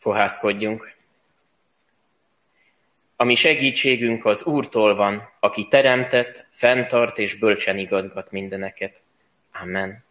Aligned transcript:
Fohászkodjunk. 0.00 0.94
Ami 3.16 3.34
segítségünk 3.34 4.24
az 4.24 4.44
Úrtól 4.44 4.94
van, 4.94 5.32
aki 5.40 5.66
teremtett, 5.68 6.46
fenntart 6.50 7.18
és 7.18 7.34
bölcsen 7.34 7.78
igazgat 7.78 8.30
mindeneket. 8.30 9.02
Amen. 9.62 10.04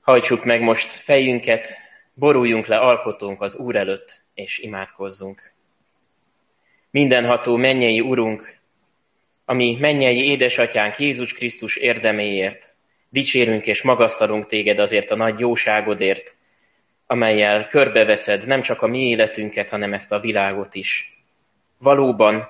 Hajtsuk 0.00 0.44
meg 0.44 0.60
most 0.60 0.90
fejünket, 0.90 1.68
boruljunk 2.14 2.66
le 2.66 2.78
alkotunk 2.78 3.40
az 3.40 3.56
Úr 3.56 3.76
előtt, 3.76 4.24
és 4.34 4.58
imádkozzunk. 4.58 5.52
Mindenható 6.90 7.56
mennyei 7.56 8.00
Urunk, 8.00 8.58
ami 9.44 9.76
mennyei 9.80 10.24
édesatyánk 10.24 10.98
Jézus 10.98 11.32
Krisztus 11.32 11.76
érdeméért, 11.76 12.74
dicsérünk 13.08 13.66
és 13.66 13.82
magasztalunk 13.82 14.46
téged 14.46 14.78
azért 14.78 15.10
a 15.10 15.16
nagy 15.16 15.38
jóságodért, 15.38 16.36
amelyel 17.06 17.66
körbeveszed 17.66 18.46
nem 18.46 18.62
csak 18.62 18.82
a 18.82 18.86
mi 18.86 19.08
életünket, 19.08 19.70
hanem 19.70 19.92
ezt 19.92 20.12
a 20.12 20.20
világot 20.20 20.74
is. 20.74 21.20
Valóban 21.78 22.48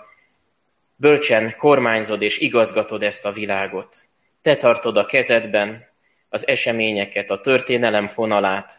bölcsen 0.96 1.54
kormányzod 1.56 2.22
és 2.22 2.38
igazgatod 2.38 3.02
ezt 3.02 3.26
a 3.26 3.32
világot. 3.32 3.96
Te 4.42 4.56
tartod 4.56 4.96
a 4.96 5.06
kezedben 5.06 5.86
az 6.28 6.46
eseményeket, 6.46 7.30
a 7.30 7.40
történelem 7.40 8.06
fonalát. 8.06 8.72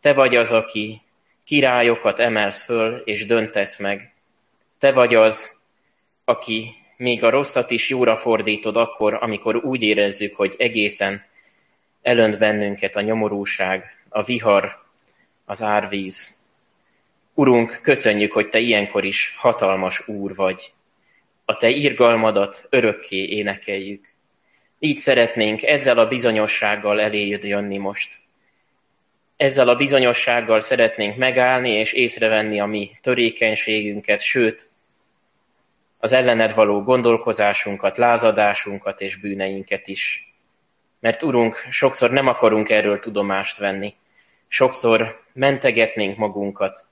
Te 0.00 0.12
vagy 0.12 0.36
az, 0.36 0.52
aki 0.52 1.02
királyokat 1.44 2.20
emelsz 2.20 2.64
föl 2.64 3.02
és 3.04 3.26
döntesz 3.26 3.78
meg. 3.78 4.12
Te 4.78 4.92
vagy 4.92 5.14
az, 5.14 5.56
aki 6.24 6.74
még 6.96 7.24
a 7.24 7.30
rosszat 7.30 7.70
is 7.70 7.88
jóra 7.88 8.16
fordítod 8.16 8.76
akkor, 8.76 9.14
amikor 9.14 9.56
úgy 9.56 9.82
érezzük, 9.82 10.36
hogy 10.36 10.54
egészen 10.58 11.24
elönt 12.02 12.38
bennünket 12.38 12.96
a 12.96 13.00
nyomorúság, 13.00 14.04
a 14.08 14.22
vihar, 14.22 14.86
az 15.48 15.62
árvíz. 15.62 16.38
Urunk, 17.34 17.78
köszönjük, 17.82 18.32
hogy 18.32 18.48
Te 18.48 18.58
ilyenkor 18.58 19.04
is 19.04 19.34
hatalmas 19.36 20.08
Úr 20.08 20.34
vagy. 20.34 20.72
A 21.44 21.56
Te 21.56 21.68
irgalmadat 21.68 22.66
örökké 22.70 23.16
énekeljük. 23.16 24.12
Így 24.78 24.98
szeretnénk 24.98 25.62
ezzel 25.62 25.98
a 25.98 26.08
bizonyossággal 26.08 27.00
eléjött 27.00 27.44
jönni 27.44 27.76
most. 27.76 28.20
Ezzel 29.36 29.68
a 29.68 29.76
bizonyossággal 29.76 30.60
szeretnénk 30.60 31.16
megállni 31.16 31.70
és 31.70 31.92
észrevenni 31.92 32.60
a 32.60 32.66
mi 32.66 32.90
törékenységünket, 33.00 34.20
sőt, 34.20 34.70
az 35.98 36.12
ellened 36.12 36.54
való 36.54 36.82
gondolkozásunkat, 36.82 37.96
lázadásunkat 37.96 39.00
és 39.00 39.16
bűneinket 39.16 39.88
is. 39.88 40.32
Mert 41.00 41.22
Urunk, 41.22 41.66
sokszor 41.70 42.10
nem 42.10 42.26
akarunk 42.26 42.70
erről 42.70 42.98
tudomást 42.98 43.58
venni, 43.58 43.94
Sokszor 44.48 45.22
mentegetnénk 45.32 46.16
magunkat, 46.16 46.86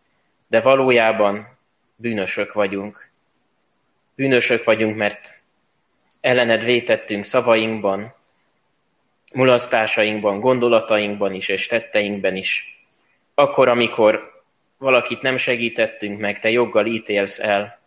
de 0.46 0.60
valójában 0.60 1.56
bűnösök 1.96 2.52
vagyunk. 2.52 3.10
Bűnösök 4.14 4.64
vagyunk, 4.64 4.96
mert 4.96 5.42
ellened 6.20 6.64
vétettünk 6.64 7.24
szavainkban, 7.24 8.14
mulasztásainkban, 9.32 10.40
gondolatainkban 10.40 11.32
is 11.32 11.48
és 11.48 11.66
tetteinkben 11.66 12.36
is. 12.36 12.80
Akkor, 13.34 13.68
amikor 13.68 14.42
valakit 14.78 15.22
nem 15.22 15.36
segítettünk 15.36 16.20
meg, 16.20 16.38
te 16.38 16.50
joggal 16.50 16.86
ítélsz 16.86 17.38
el, 17.38 17.78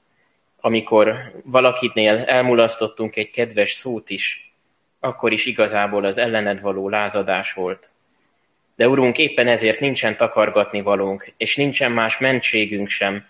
amikor 0.59 1.31
valakitnél 1.43 2.17
elmulasztottunk 2.17 3.15
egy 3.15 3.29
kedves 3.29 3.71
szót 3.71 4.09
is, 4.09 4.53
akkor 4.99 5.31
is 5.31 5.45
igazából 5.45 6.05
az 6.05 6.17
ellened 6.17 6.61
való 6.61 6.89
lázadás 6.89 7.53
volt. 7.53 7.91
De 8.79 8.87
Urunk, 8.87 9.17
éppen 9.17 9.47
ezért 9.47 9.79
nincsen 9.79 10.17
takargatni 10.17 10.81
valónk, 10.81 11.31
és 11.37 11.55
nincsen 11.55 11.91
más 11.91 12.17
mentségünk 12.17 12.89
sem. 12.89 13.25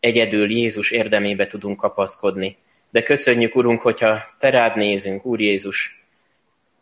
Egyedül 0.00 0.50
Jézus 0.50 0.90
érdemébe 0.90 1.46
tudunk 1.46 1.76
kapaszkodni. 1.76 2.56
De 2.90 3.02
köszönjük, 3.02 3.56
Urunk, 3.56 3.80
hogyha 3.80 4.34
Te 4.38 4.50
rád 4.50 4.76
nézünk, 4.76 5.24
Úr 5.24 5.40
Jézus, 5.40 6.04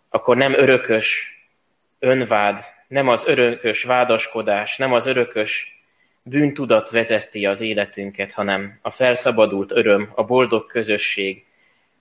akkor 0.09 0.37
nem 0.37 0.53
örökös 0.53 1.34
önvád, 1.99 2.60
nem 2.88 3.09
az 3.09 3.26
örökös 3.26 3.82
vádaskodás, 3.82 4.76
nem 4.76 4.93
az 4.93 5.06
örökös 5.06 5.82
bűntudat 6.22 6.91
vezeti 6.91 7.47
az 7.47 7.60
életünket, 7.60 8.32
hanem 8.32 8.78
a 8.82 8.91
felszabadult 8.91 9.72
öröm, 9.72 10.12
a 10.15 10.25
boldog 10.25 10.66
közösség, 10.66 11.44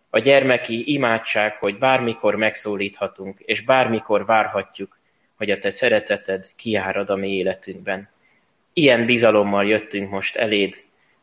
a 0.09 0.19
gyermeki 0.19 0.93
imádság, 0.93 1.55
hogy 1.55 1.77
bármikor 1.77 2.35
megszólíthatunk, 2.35 3.39
és 3.39 3.61
bármikor 3.61 4.25
várhatjuk, 4.25 4.97
hogy 5.35 5.51
a 5.51 5.57
te 5.57 5.69
szereteted 5.69 6.49
kiárad 6.55 7.09
a 7.09 7.15
mi 7.15 7.35
életünkben. 7.35 8.09
Ilyen 8.73 9.05
bizalommal 9.05 9.65
jöttünk 9.65 10.09
most 10.09 10.35
eléd, 10.35 10.75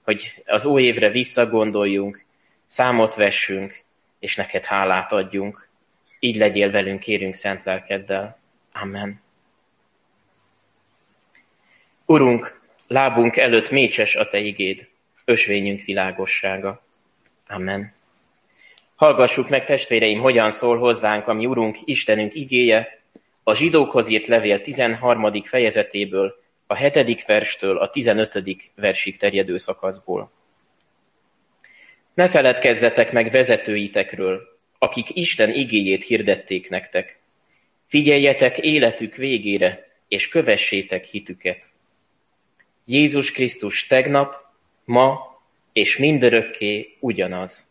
hogy 0.02 0.42
az 0.46 0.64
új 0.64 0.82
évre 0.82 1.10
visszagondoljunk, 1.10 2.24
számot 2.66 3.14
vessünk, 3.14 3.82
és 4.18 4.36
neked 4.36 4.64
hálát 4.64 5.12
adjunk. 5.12 5.68
Így 6.18 6.36
legyél 6.36 6.70
velünk, 6.70 7.00
kérünk 7.00 7.34
szent 7.34 7.64
lelkeddel. 7.64 8.38
Amen. 8.72 9.20
Urunk, 12.04 12.60
lábunk 12.86 13.36
előtt 13.36 13.70
mécses 13.70 14.16
a 14.16 14.28
Te 14.28 14.38
igéd, 14.38 14.88
ösvényünk 15.24 15.80
világossága. 15.82 16.82
Amen. 17.48 17.92
Hallgassuk 18.94 19.48
meg, 19.48 19.64
testvéreim, 19.64 20.20
hogyan 20.20 20.50
szól 20.50 20.78
hozzánk, 20.78 21.28
ami 21.28 21.46
Urunk, 21.46 21.78
Istenünk 21.84 22.34
igéje, 22.34 23.01
a 23.42 23.54
zsidókhoz 23.54 24.08
írt 24.08 24.26
levél 24.26 24.60
13. 24.60 25.42
fejezetéből, 25.42 26.40
a 26.66 26.74
7. 26.74 27.24
verstől 27.24 27.78
a 27.78 27.90
15. 27.90 28.72
versig 28.74 29.16
terjedő 29.16 29.56
szakaszból. 29.56 30.30
Ne 32.14 32.28
feledkezzetek 32.28 33.12
meg 33.12 33.30
vezetőitekről, 33.30 34.40
akik 34.78 35.16
Isten 35.16 35.50
igéjét 35.50 36.04
hirdették 36.04 36.68
nektek. 36.68 37.20
Figyeljetek 37.86 38.58
életük 38.58 39.14
végére, 39.14 39.88
és 40.08 40.28
kövessétek 40.28 41.04
hitüket. 41.04 41.64
Jézus 42.84 43.32
Krisztus 43.32 43.86
tegnap, 43.86 44.34
ma 44.84 45.40
és 45.72 45.96
mindörökké 45.96 46.96
ugyanaz. 47.00 47.70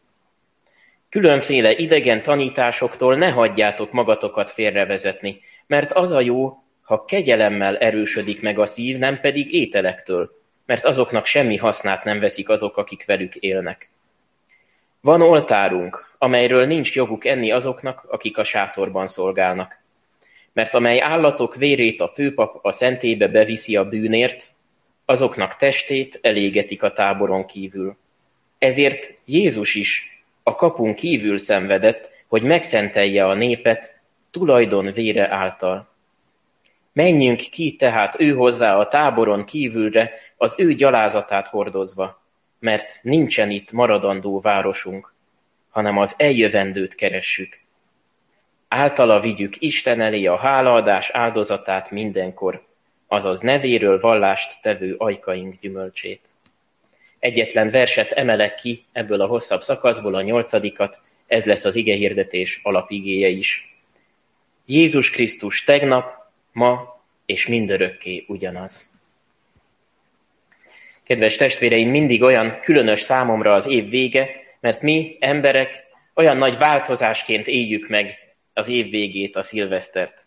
Különféle 1.09 1.75
idegen 1.75 2.21
tanításoktól 2.21 3.15
ne 3.15 3.29
hagyjátok 3.29 3.91
magatokat 3.91 4.51
félrevezetni, 4.51 5.41
mert 5.71 5.91
az 5.91 6.11
a 6.11 6.19
jó, 6.19 6.63
ha 6.81 7.05
kegyelemmel 7.05 7.77
erősödik 7.77 8.41
meg 8.41 8.59
a 8.59 8.65
szív, 8.65 8.97
nem 8.97 9.19
pedig 9.19 9.53
ételektől, 9.53 10.31
mert 10.65 10.85
azoknak 10.85 11.25
semmi 11.25 11.57
hasznát 11.57 12.03
nem 12.03 12.19
veszik 12.19 12.49
azok, 12.49 12.77
akik 12.77 13.05
velük 13.05 13.35
élnek. 13.35 13.89
Van 15.01 15.21
oltárunk, 15.21 16.15
amelyről 16.17 16.65
nincs 16.65 16.95
joguk 16.95 17.25
enni 17.25 17.51
azoknak, 17.51 18.05
akik 18.07 18.37
a 18.37 18.43
sátorban 18.43 19.07
szolgálnak. 19.07 19.79
Mert 20.53 20.73
amely 20.73 21.01
állatok 21.01 21.55
vérét 21.55 22.01
a 22.01 22.11
főpap 22.13 22.65
a 22.65 22.71
szentébe 22.71 23.27
beviszi 23.27 23.75
a 23.75 23.89
bűnért, 23.89 24.53
azoknak 25.05 25.55
testét 25.55 26.19
elégetik 26.21 26.83
a 26.83 26.93
táboron 26.93 27.45
kívül. 27.45 27.97
Ezért 28.57 29.13
Jézus 29.25 29.75
is 29.75 30.21
a 30.43 30.55
kapun 30.55 30.93
kívül 30.93 31.37
szenvedett, 31.37 32.11
hogy 32.27 32.41
megszentelje 32.41 33.25
a 33.25 33.33
népet, 33.33 34.00
tulajdon 34.31 34.91
vére 34.91 35.29
által. 35.29 35.89
Menjünk 36.93 37.39
ki 37.39 37.75
tehát 37.75 38.19
ő 38.19 38.33
hozzá 38.33 38.77
a 38.77 38.87
táboron 38.87 39.45
kívülre, 39.45 40.13
az 40.37 40.55
ő 40.57 40.73
gyalázatát 40.73 41.47
hordozva, 41.47 42.21
mert 42.59 42.99
nincsen 43.01 43.49
itt 43.49 43.71
maradandó 43.71 44.39
városunk, 44.39 45.13
hanem 45.69 45.97
az 45.97 46.15
eljövendőt 46.17 46.95
keressük. 46.95 47.59
Általa 48.67 49.19
vigyük 49.19 49.55
Isten 49.59 50.01
elé 50.01 50.25
a 50.25 50.37
hálaadás 50.37 51.09
áldozatát 51.09 51.91
mindenkor, 51.91 52.63
azaz 53.07 53.39
nevéről 53.39 53.99
vallást 53.99 54.61
tevő 54.61 54.95
ajkaink 54.97 55.59
gyümölcsét. 55.61 56.21
Egyetlen 57.19 57.69
verset 57.69 58.11
emelek 58.11 58.55
ki 58.55 58.85
ebből 58.91 59.21
a 59.21 59.27
hosszabb 59.27 59.61
szakaszból, 59.61 60.15
a 60.15 60.21
nyolcadikat, 60.21 61.01
ez 61.27 61.45
lesz 61.45 61.65
az 61.65 61.75
igehirdetés 61.75 62.59
alapigéje 62.63 63.27
is. 63.27 63.70
Jézus 64.71 65.09
Krisztus 65.09 65.63
tegnap, 65.63 66.13
ma 66.51 67.01
és 67.25 67.47
mindörökké 67.47 68.25
ugyanaz. 68.27 68.89
Kedves 71.03 71.35
testvéreim, 71.35 71.89
mindig 71.89 72.21
olyan 72.21 72.59
különös 72.59 73.01
számomra 73.01 73.53
az 73.53 73.67
év 73.67 73.89
vége, 73.89 74.29
mert 74.59 74.81
mi, 74.81 75.17
emberek, 75.19 75.83
olyan 76.13 76.37
nagy 76.37 76.57
változásként 76.57 77.47
éljük 77.47 77.87
meg 77.87 78.35
az 78.53 78.67
év 78.67 78.89
végét, 78.89 79.35
a 79.35 79.41
szilvesztert. 79.41 80.25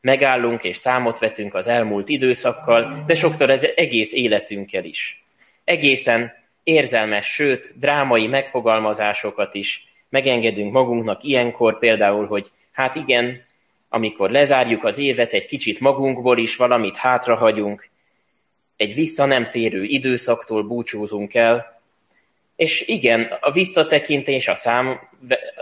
Megállunk 0.00 0.64
és 0.64 0.76
számot 0.76 1.18
vetünk 1.18 1.54
az 1.54 1.66
elmúlt 1.66 2.08
időszakkal, 2.08 3.04
de 3.06 3.14
sokszor 3.14 3.50
ez 3.50 3.66
egész 3.74 4.12
életünkkel 4.12 4.84
is. 4.84 5.24
Egészen 5.64 6.32
érzelmes, 6.62 7.26
sőt, 7.26 7.74
drámai 7.78 8.26
megfogalmazásokat 8.26 9.54
is 9.54 9.84
megengedünk 10.08 10.72
magunknak 10.72 11.22
ilyenkor, 11.22 11.78
például, 11.78 12.26
hogy 12.26 12.50
hát 12.72 12.94
igen, 12.94 13.52
amikor 13.94 14.30
lezárjuk 14.30 14.84
az 14.84 14.98
évet, 14.98 15.32
egy 15.32 15.46
kicsit 15.46 15.80
magunkból 15.80 16.38
is 16.38 16.56
valamit 16.56 16.96
hátrahagyunk, 16.96 17.88
egy 18.76 18.94
vissza 18.94 19.24
nem 19.24 19.50
térő 19.50 19.84
időszaktól 19.84 20.62
búcsúzunk 20.62 21.34
el, 21.34 21.80
és 22.56 22.80
igen, 22.86 23.22
a 23.40 23.50
visszatekintés, 23.52 24.48
a 24.48 24.54
szám, 24.54 25.08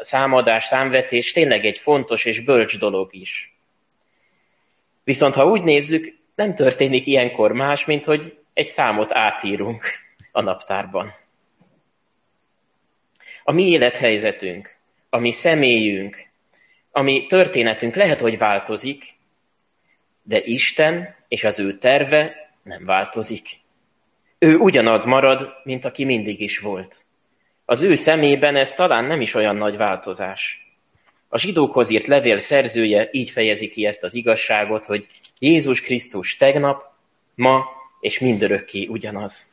számadás, 0.01 0.65
számvetés 0.65 1.33
tényleg 1.33 1.65
egy 1.65 1.79
fontos 1.79 2.25
és 2.25 2.41
bölcs 2.41 2.79
dolog 2.79 3.15
is. 3.15 3.57
Viszont 5.05 5.35
ha 5.35 5.47
úgy 5.47 5.63
nézzük, 5.63 6.19
nem 6.35 6.55
történik 6.55 7.07
ilyenkor 7.07 7.53
más, 7.53 7.85
mint 7.85 8.05
hogy 8.05 8.39
egy 8.53 8.69
számot 8.69 9.13
átírunk 9.13 9.85
a 10.33 10.41
naptárban. 10.41 11.15
A 13.45 13.53
mi 13.53 13.69
élethelyzetünk, 13.69 14.77
a 15.11 15.19
mi 15.19 15.33
személyünk, 15.33 16.31
a 16.93 17.03
mi 17.03 17.27
történetünk 17.27 17.95
lehet, 17.95 18.21
hogy 18.21 18.39
változik, 18.39 19.05
de 20.23 20.41
Isten 20.45 21.17
és 21.29 21.45
az 21.45 21.59
ő 21.59 21.79
terve 21.79 22.51
nem 22.63 22.85
változik. 22.85 23.49
Ő 24.39 24.57
ugyanaz 24.57 25.05
marad, 25.05 25.53
mint 25.65 25.85
aki 25.85 26.05
mindig 26.05 26.41
is 26.41 26.59
volt. 26.59 27.05
Az 27.65 27.83
ő 27.83 27.95
szemében 27.95 28.57
ez 28.57 28.75
talán 28.75 29.05
nem 29.05 29.21
is 29.21 29.35
olyan 29.35 29.57
nagy 29.57 29.77
változás. 29.77 30.67
A 31.29 31.39
zsidókhoz 31.39 31.91
írt 31.91 32.07
levél 32.07 32.39
szerzője 32.39 33.09
így 33.13 33.31
fejezi 33.31 33.69
ki 33.69 33.87
ezt 33.87 34.03
az 34.03 34.15
igazságot, 34.15 34.85
hogy 34.85 35.07
Jézus 35.39 35.81
Krisztus 35.81 36.37
tegnap, 36.37 36.83
ma 37.35 37.65
és 38.01 38.19
mindörökké 38.19 38.87
ugyanaz. 38.87 39.51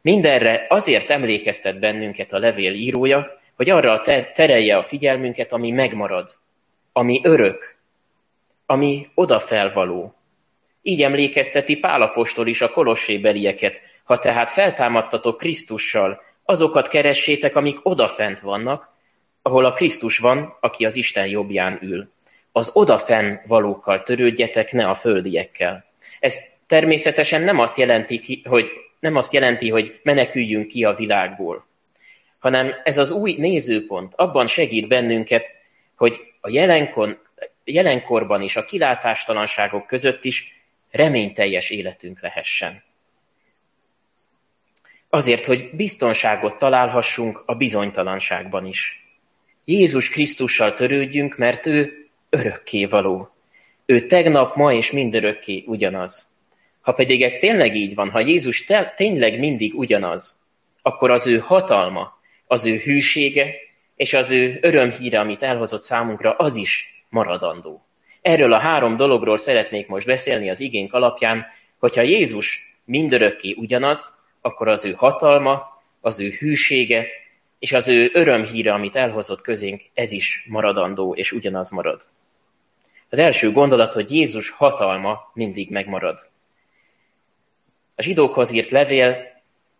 Mindenre 0.00 0.66
azért 0.68 1.10
emlékeztet 1.10 1.78
bennünket 1.78 2.32
a 2.32 2.38
levél 2.38 2.74
írója, 2.74 3.40
hogy 3.56 3.70
arra 3.70 4.00
terelje 4.32 4.76
a 4.76 4.82
figyelmünket, 4.82 5.52
ami 5.52 5.70
megmarad, 5.70 6.28
ami 6.92 7.20
örök, 7.22 7.78
ami 8.66 9.08
odafelvaló. 9.14 10.14
Így 10.82 11.02
emlékezteti 11.02 11.76
Pálapostól 11.76 12.46
is 12.46 12.60
a 12.60 12.70
kolossébelieket, 12.70 13.82
ha 14.04 14.18
tehát 14.18 14.50
feltámadtatok 14.50 15.36
Krisztussal, 15.36 16.22
azokat 16.44 16.88
keressétek, 16.88 17.56
amik 17.56 17.78
odafent 17.82 18.40
vannak, 18.40 18.94
ahol 19.42 19.64
a 19.64 19.72
Krisztus 19.72 20.18
van, 20.18 20.56
aki 20.60 20.84
az 20.84 20.96
Isten 20.96 21.26
jobbján 21.26 21.78
ül. 21.82 22.08
Az 22.52 22.70
odafenn 22.74 23.36
valókkal 23.46 24.02
törődjetek, 24.02 24.72
ne 24.72 24.88
a 24.88 24.94
földiekkel. 24.94 25.84
Ez 26.20 26.38
természetesen 26.66 27.42
nem 27.42 27.58
azt 27.58 27.78
jelenti, 27.78 28.42
hogy, 28.44 28.70
nem 29.00 29.16
azt 29.16 29.32
jelenti, 29.32 29.70
hogy 29.70 30.00
meneküljünk 30.02 30.66
ki 30.66 30.84
a 30.84 30.94
világból, 30.94 31.66
hanem 32.46 32.74
ez 32.84 32.98
az 32.98 33.10
új 33.10 33.34
nézőpont 33.38 34.14
abban 34.14 34.46
segít 34.46 34.88
bennünket, 34.88 35.52
hogy 35.96 36.20
a 36.40 36.50
jelenkon, 36.50 37.18
jelenkorban 37.64 38.42
is, 38.42 38.56
a 38.56 38.64
kilátástalanságok 38.64 39.86
között 39.86 40.24
is 40.24 40.52
reményteljes 40.90 41.70
életünk 41.70 42.20
lehessen. 42.20 42.82
Azért, 45.10 45.44
hogy 45.44 45.70
biztonságot 45.72 46.58
találhassunk 46.58 47.42
a 47.46 47.54
bizonytalanságban 47.54 48.66
is. 48.66 49.04
Jézus 49.64 50.08
Krisztussal 50.08 50.74
törődjünk, 50.74 51.36
mert 51.36 51.66
ő 51.66 52.08
örökké 52.28 52.84
való. 52.84 53.30
Ő 53.86 54.06
tegnap, 54.06 54.56
ma 54.56 54.72
és 54.72 54.90
mindörökké 54.90 55.64
ugyanaz. 55.66 56.28
Ha 56.80 56.92
pedig 56.92 57.22
ez 57.22 57.38
tényleg 57.38 57.74
így 57.74 57.94
van, 57.94 58.10
ha 58.10 58.20
Jézus 58.20 58.64
te- 58.64 58.92
tényleg 58.96 59.38
mindig 59.38 59.74
ugyanaz, 59.74 60.38
akkor 60.82 61.10
az 61.10 61.26
ő 61.26 61.38
hatalma, 61.38 62.15
az 62.46 62.66
ő 62.66 62.76
hűsége 62.76 63.54
és 63.96 64.14
az 64.14 64.30
ő 64.30 64.58
örömhíre, 64.60 65.20
amit 65.20 65.42
elhozott 65.42 65.82
számunkra, 65.82 66.32
az 66.32 66.56
is 66.56 67.04
maradandó. 67.08 67.86
Erről 68.22 68.52
a 68.52 68.58
három 68.58 68.96
dologról 68.96 69.38
szeretnék 69.38 69.86
most 69.86 70.06
beszélni 70.06 70.50
az 70.50 70.60
igénk 70.60 70.92
alapján, 70.92 71.46
hogyha 71.78 72.02
Jézus 72.02 72.76
mindörökké 72.84 73.54
ugyanaz, 73.58 74.16
akkor 74.40 74.68
az 74.68 74.84
ő 74.84 74.92
hatalma, 74.92 75.82
az 76.00 76.20
ő 76.20 76.30
hűsége 76.30 77.06
és 77.58 77.72
az 77.72 77.88
ő 77.88 78.10
örömhíre, 78.12 78.72
amit 78.72 78.96
elhozott 78.96 79.40
közénk, 79.40 79.82
ez 79.94 80.12
is 80.12 80.46
maradandó 80.48 81.14
és 81.14 81.32
ugyanaz 81.32 81.70
marad. 81.70 82.02
Az 83.10 83.18
első 83.18 83.52
gondolat, 83.52 83.92
hogy 83.92 84.10
Jézus 84.10 84.50
hatalma 84.50 85.30
mindig 85.34 85.70
megmarad. 85.70 86.18
A 87.94 88.02
zsidókhoz 88.02 88.52
írt 88.52 88.70
levél 88.70 89.35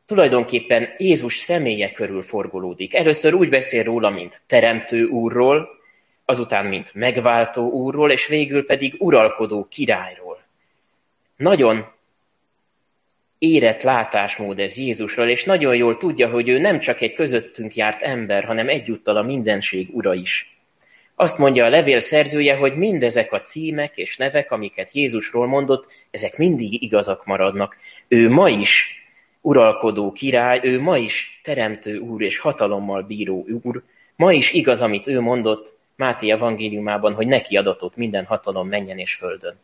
tulajdonképpen 0.06 0.88
Jézus 0.98 1.36
személye 1.36 1.92
körül 1.92 2.22
forgolódik. 2.22 2.94
Először 2.94 3.34
úgy 3.34 3.48
beszél 3.48 3.82
róla, 3.82 4.10
mint 4.10 4.42
teremtő 4.46 5.04
úrról, 5.04 5.68
azután 6.24 6.66
mint 6.66 6.94
megváltó 6.94 7.70
úrról, 7.70 8.10
és 8.10 8.26
végül 8.26 8.66
pedig 8.66 8.94
uralkodó 8.98 9.66
királyról. 9.70 10.42
Nagyon 11.36 11.86
érett 13.38 13.82
látásmód 13.82 14.58
ez 14.58 14.78
Jézusról, 14.78 15.28
és 15.28 15.44
nagyon 15.44 15.76
jól 15.76 15.96
tudja, 15.96 16.28
hogy 16.28 16.48
ő 16.48 16.58
nem 16.58 16.78
csak 16.78 17.00
egy 17.00 17.14
közöttünk 17.14 17.74
járt 17.74 18.02
ember, 18.02 18.44
hanem 18.44 18.68
egyúttal 18.68 19.16
a 19.16 19.22
mindenség 19.22 19.88
ura 19.92 20.14
is. 20.14 20.56
Azt 21.14 21.38
mondja 21.38 21.64
a 21.64 21.68
levél 21.68 22.00
szerzője, 22.00 22.56
hogy 22.56 22.76
mindezek 22.76 23.32
a 23.32 23.40
címek 23.40 23.96
és 23.96 24.16
nevek, 24.16 24.50
amiket 24.52 24.92
Jézusról 24.92 25.46
mondott, 25.46 25.92
ezek 26.10 26.36
mindig 26.36 26.82
igazak 26.82 27.24
maradnak. 27.24 27.76
Ő 28.08 28.30
ma 28.30 28.48
is 28.48 29.05
uralkodó 29.46 30.12
király, 30.12 30.60
ő 30.62 30.80
ma 30.80 30.96
is 30.96 31.40
teremtő 31.42 31.98
úr 31.98 32.22
és 32.22 32.38
hatalommal 32.38 33.02
bíró 33.02 33.46
úr, 33.62 33.82
ma 34.16 34.32
is 34.32 34.52
igaz, 34.52 34.82
amit 34.82 35.06
ő 35.06 35.20
mondott 35.20 35.76
Máté 35.96 36.30
evangéliumában, 36.30 37.14
hogy 37.14 37.26
neki 37.26 37.56
adatott 37.56 37.96
minden 37.96 38.24
hatalom 38.24 38.68
menjen 38.68 38.98
és 38.98 39.14
földön. 39.14 39.58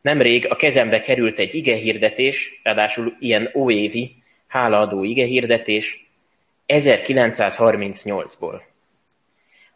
Nemrég 0.00 0.50
a 0.50 0.56
kezembe 0.56 1.00
került 1.00 1.38
egy 1.38 1.54
igehirdetés, 1.54 2.60
ráadásul 2.62 3.16
ilyen 3.18 3.50
óévi, 3.54 4.14
hálaadó 4.46 5.04
igehirdetés, 5.04 6.10
1938-ból. 6.68 8.60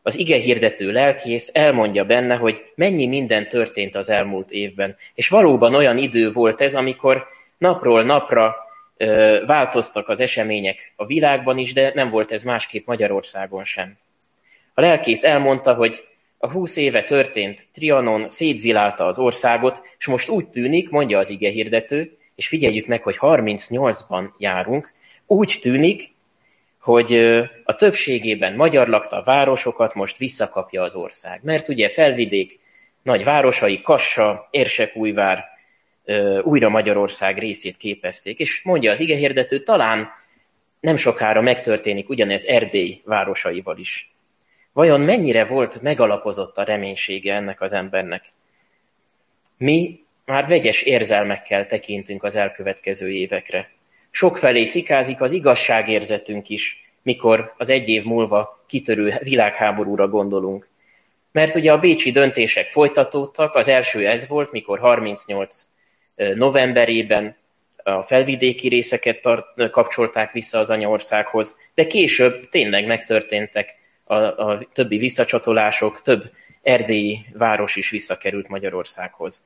Az 0.03 0.19
igehirdető 0.19 0.93
lelkész 0.93 1.51
elmondja 1.53 2.05
benne, 2.05 2.37
hogy 2.37 2.73
mennyi 2.75 3.07
minden 3.07 3.49
történt 3.49 3.95
az 3.95 4.11
elmúlt 4.11 4.51
évben. 4.51 4.97
És 5.15 5.29
valóban 5.29 5.75
olyan 5.75 5.99
idő 5.99 6.33
volt 6.33 6.61
ez, 6.61 6.75
amikor 6.75 7.27
napról 7.59 8.03
napra 8.03 8.57
ö, 8.97 9.43
változtak 9.47 10.09
az 10.09 10.21
események 10.21 10.93
a 10.97 11.07
világban 11.07 11.59
is, 11.59 11.73
de 11.73 11.91
nem 11.95 12.11
volt 12.11 12.33
ez 12.33 12.43
másképp 12.43 12.87
Magyarországon 12.87 13.65
sem. 13.65 13.97
A 14.75 14.81
lelkész 14.81 15.25
elmondta, 15.25 15.75
hogy 15.75 16.05
a 16.39 16.51
húsz 16.51 16.77
éve 16.77 17.03
történt 17.03 17.67
Trianon 17.73 18.29
szétzilálta 18.29 19.07
az 19.07 19.19
országot, 19.19 19.83
és 19.99 20.07
most 20.07 20.29
úgy 20.29 20.49
tűnik, 20.49 20.91
mondja 20.91 21.19
az 21.19 21.31
ige 21.31 21.51
hirdető, 21.51 22.17
és 22.35 22.49
figyeljük 22.49 22.87
meg, 22.87 23.03
hogy 23.03 23.17
38-ban 23.21 24.29
járunk, 24.39 24.93
úgy 25.27 25.59
tűnik, 25.61 26.15
hogy 26.81 27.15
a 27.65 27.75
többségében 27.75 28.55
magyar 28.55 28.89
lakta 28.89 29.23
városokat 29.23 29.95
most 29.95 30.17
visszakapja 30.17 30.83
az 30.83 30.95
ország. 30.95 31.41
Mert 31.43 31.69
ugye 31.69 31.89
felvidék 31.89 32.61
nagy 33.03 33.25
városai, 33.25 33.81
Kassa, 33.81 34.49
Érsekújvár, 34.51 35.45
újra 36.43 36.69
Magyarország 36.69 37.39
részét 37.39 37.77
képezték. 37.77 38.39
És 38.39 38.63
mondja 38.63 38.91
az 38.91 39.01
igehirdető, 39.01 39.63
talán 39.63 40.09
nem 40.81 40.97
sokára 40.97 41.41
megtörténik 41.41 42.09
ugyanez 42.09 42.45
Erdély 42.45 43.01
városaival 43.05 43.79
is. 43.79 44.11
Vajon 44.73 45.01
mennyire 45.01 45.45
volt 45.45 45.83
megalapozott 45.83 46.57
a 46.57 46.65
reménysége 46.65 47.35
ennek 47.35 47.61
az 47.61 47.73
embernek? 47.73 48.33
Mi 49.57 50.01
már 50.25 50.47
vegyes 50.47 50.83
érzelmekkel 50.83 51.67
tekintünk 51.67 52.23
az 52.23 52.37
elkövetkező 52.37 53.11
évekre. 53.11 53.71
Sokfelé 54.11 54.67
cikázik 54.67 55.21
az 55.21 55.33
igazságérzetünk 55.33 56.49
is, 56.49 56.91
mikor 57.03 57.55
az 57.57 57.69
egy 57.69 57.89
év 57.89 58.05
múlva 58.05 58.65
kitörő 58.67 59.15
világháborúra 59.23 60.09
gondolunk. 60.09 60.69
Mert 61.33 61.55
ugye 61.55 61.73
a 61.73 61.79
bécsi 61.79 62.11
döntések 62.11 62.69
folytatódtak, 62.69 63.55
az 63.55 63.69
első 63.69 64.07
ez 64.07 64.29
volt, 64.29 64.53
mikor 64.53 64.79
38 64.79 65.69
novemberében 66.35 67.37
a 67.83 68.03
felvidéki 68.03 68.69
részeket 68.69 69.21
tart, 69.21 69.71
kapcsolták 69.71 70.33
vissza 70.33 70.59
az 70.59 70.71
anyaországhoz, 70.71 71.59
de 71.75 71.87
később 71.87 72.49
tényleg 72.49 72.87
megtörténtek 72.87 73.79
a, 74.05 74.15
a 74.15 74.67
többi 74.73 74.99
visszacsatolások, 74.99 76.03
több 76.03 76.31
erdélyi 76.63 77.27
város 77.33 77.77
is 77.77 77.91
visszakerült 77.91 78.49
Magyarországhoz. 78.49 79.45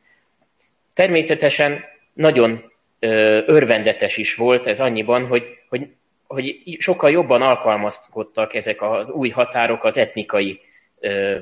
Természetesen 0.95 1.85
nagyon 2.13 2.73
ö, 2.99 3.41
örvendetes 3.47 4.17
is 4.17 4.35
volt 4.35 4.67
ez 4.67 4.81
annyiban, 4.81 5.27
hogy, 5.27 5.59
hogy, 5.69 5.89
hogy 6.27 6.77
sokkal 6.79 7.11
jobban 7.11 7.43
alkalmazkodtak 7.43 8.55
ezek 8.55 8.83
az 8.83 9.11
új 9.11 9.29
határok 9.29 9.85
az 9.85 9.97
etnikai 9.97 10.61
ö, 11.01 11.39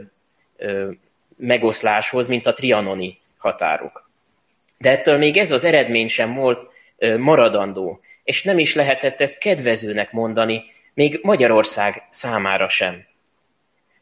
ö, 0.57 0.91
megoszláshoz, 1.37 2.29
mint 2.29 2.47
a 2.47 2.53
trianoni 2.53 3.19
határok. 3.37 4.08
De 4.79 4.91
ettől 4.91 5.19
még 5.19 5.37
ez 5.37 5.53
az 5.53 5.65
eredmény 5.65 6.09
sem 6.09 6.35
volt 6.35 6.69
ö, 6.99 7.19
maradandó, 7.19 8.01
és 8.25 8.43
nem 8.43 8.59
is 8.59 8.75
lehetett 8.75 9.21
ezt 9.21 9.39
kedvezőnek 9.39 10.13
mondani, 10.13 10.63
még 10.95 11.19
Magyarország 11.23 12.07
számára 12.11 12.69
sem. 12.69 13.07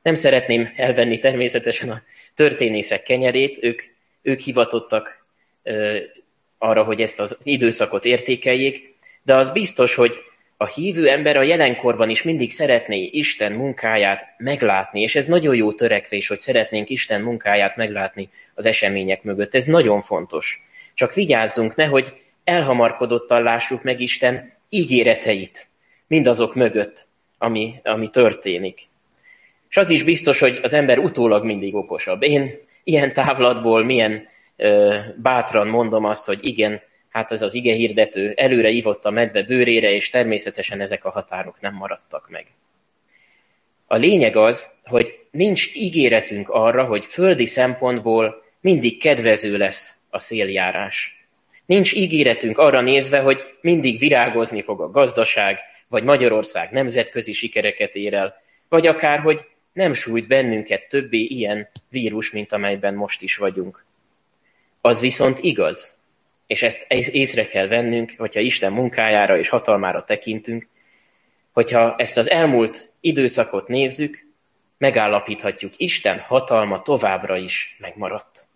Nem 0.02 0.14
szeretném 0.14 0.72
elvenni 0.76 1.18
természetesen 1.18 1.90
a 1.90 2.02
történészek 2.34 3.02
kenyerét, 3.02 3.58
ők, 3.62 3.82
ők 4.22 4.40
hivatottak 4.40 5.26
arra, 6.58 6.84
hogy 6.84 7.00
ezt 7.00 7.20
az 7.20 7.36
időszakot 7.42 8.04
értékeljék, 8.04 8.94
de 9.22 9.34
az 9.34 9.50
biztos, 9.50 9.94
hogy 9.94 10.18
a 10.56 10.66
hívő 10.66 11.08
ember 11.08 11.36
a 11.36 11.42
jelenkorban 11.42 12.10
is 12.10 12.22
mindig 12.22 12.52
szeretné 12.52 13.02
Isten 13.02 13.52
munkáját 13.52 14.34
meglátni, 14.38 15.00
és 15.00 15.16
ez 15.16 15.26
nagyon 15.26 15.54
jó 15.54 15.72
törekvés, 15.72 16.28
hogy 16.28 16.38
szeretnénk 16.38 16.88
Isten 16.88 17.20
munkáját 17.20 17.76
meglátni 17.76 18.28
az 18.54 18.66
események 18.66 19.22
mögött. 19.22 19.54
Ez 19.54 19.64
nagyon 19.64 20.00
fontos. 20.00 20.62
Csak 20.94 21.14
vigyázzunk, 21.14 21.74
nehogy 21.74 22.12
elhamarkodottan 22.44 23.42
lássuk 23.42 23.82
meg 23.82 24.00
Isten 24.00 24.52
ígéreteit 24.68 25.68
mindazok 26.06 26.54
mögött, 26.54 27.06
ami, 27.38 27.74
ami 27.82 28.10
történik. 28.10 28.88
És 29.68 29.76
az 29.76 29.90
is 29.90 30.02
biztos, 30.02 30.38
hogy 30.38 30.60
az 30.62 30.72
ember 30.72 30.98
utólag 30.98 31.44
mindig 31.44 31.74
okosabb. 31.74 32.22
Én 32.22 32.50
ilyen 32.84 33.12
távlatból 33.12 33.84
milyen 33.84 34.28
ö, 34.56 34.96
bátran 35.22 35.66
mondom 35.66 36.04
azt, 36.04 36.26
hogy 36.26 36.38
igen, 36.42 36.80
hát 37.16 37.32
ez 37.32 37.42
az 37.42 37.54
ige 37.54 37.74
hirdető 37.74 38.32
előre 38.36 38.68
ivott 38.68 39.04
a 39.04 39.10
medve 39.10 39.42
bőrére, 39.42 39.90
és 39.90 40.10
természetesen 40.10 40.80
ezek 40.80 41.04
a 41.04 41.10
határok 41.10 41.60
nem 41.60 41.74
maradtak 41.74 42.28
meg. 42.30 42.46
A 43.86 43.96
lényeg 43.96 44.36
az, 44.36 44.70
hogy 44.84 45.18
nincs 45.30 45.70
ígéretünk 45.74 46.48
arra, 46.48 46.84
hogy 46.84 47.04
földi 47.04 47.46
szempontból 47.46 48.42
mindig 48.60 49.00
kedvező 49.00 49.56
lesz 49.56 49.96
a 50.10 50.18
széljárás. 50.18 51.26
Nincs 51.66 51.92
ígéretünk 51.94 52.58
arra 52.58 52.80
nézve, 52.80 53.18
hogy 53.18 53.44
mindig 53.60 53.98
virágozni 53.98 54.62
fog 54.62 54.80
a 54.80 54.90
gazdaság, 54.90 55.58
vagy 55.88 56.02
Magyarország 56.02 56.70
nemzetközi 56.70 57.32
sikereket 57.32 57.94
ér 57.94 58.14
el, 58.14 58.34
vagy 58.68 58.86
akár, 58.86 59.18
hogy 59.18 59.44
nem 59.72 59.92
sújt 59.92 60.26
bennünket 60.26 60.88
többé 60.88 61.18
ilyen 61.18 61.68
vírus, 61.90 62.30
mint 62.30 62.52
amelyben 62.52 62.94
most 62.94 63.22
is 63.22 63.36
vagyunk. 63.36 63.84
Az 64.80 65.00
viszont 65.00 65.38
igaz, 65.40 65.95
és 66.46 66.62
ezt 66.62 66.86
észre 66.88 67.46
kell 67.46 67.66
vennünk, 67.66 68.14
hogyha 68.18 68.40
Isten 68.40 68.72
munkájára 68.72 69.38
és 69.38 69.48
hatalmára 69.48 70.04
tekintünk, 70.04 70.68
hogyha 71.52 71.94
ezt 71.96 72.16
az 72.16 72.30
elmúlt 72.30 72.90
időszakot 73.00 73.68
nézzük, 73.68 74.26
megállapíthatjuk, 74.78 75.72
Isten 75.76 76.18
hatalma 76.18 76.82
továbbra 76.82 77.36
is 77.36 77.76
megmaradt. 77.80 78.48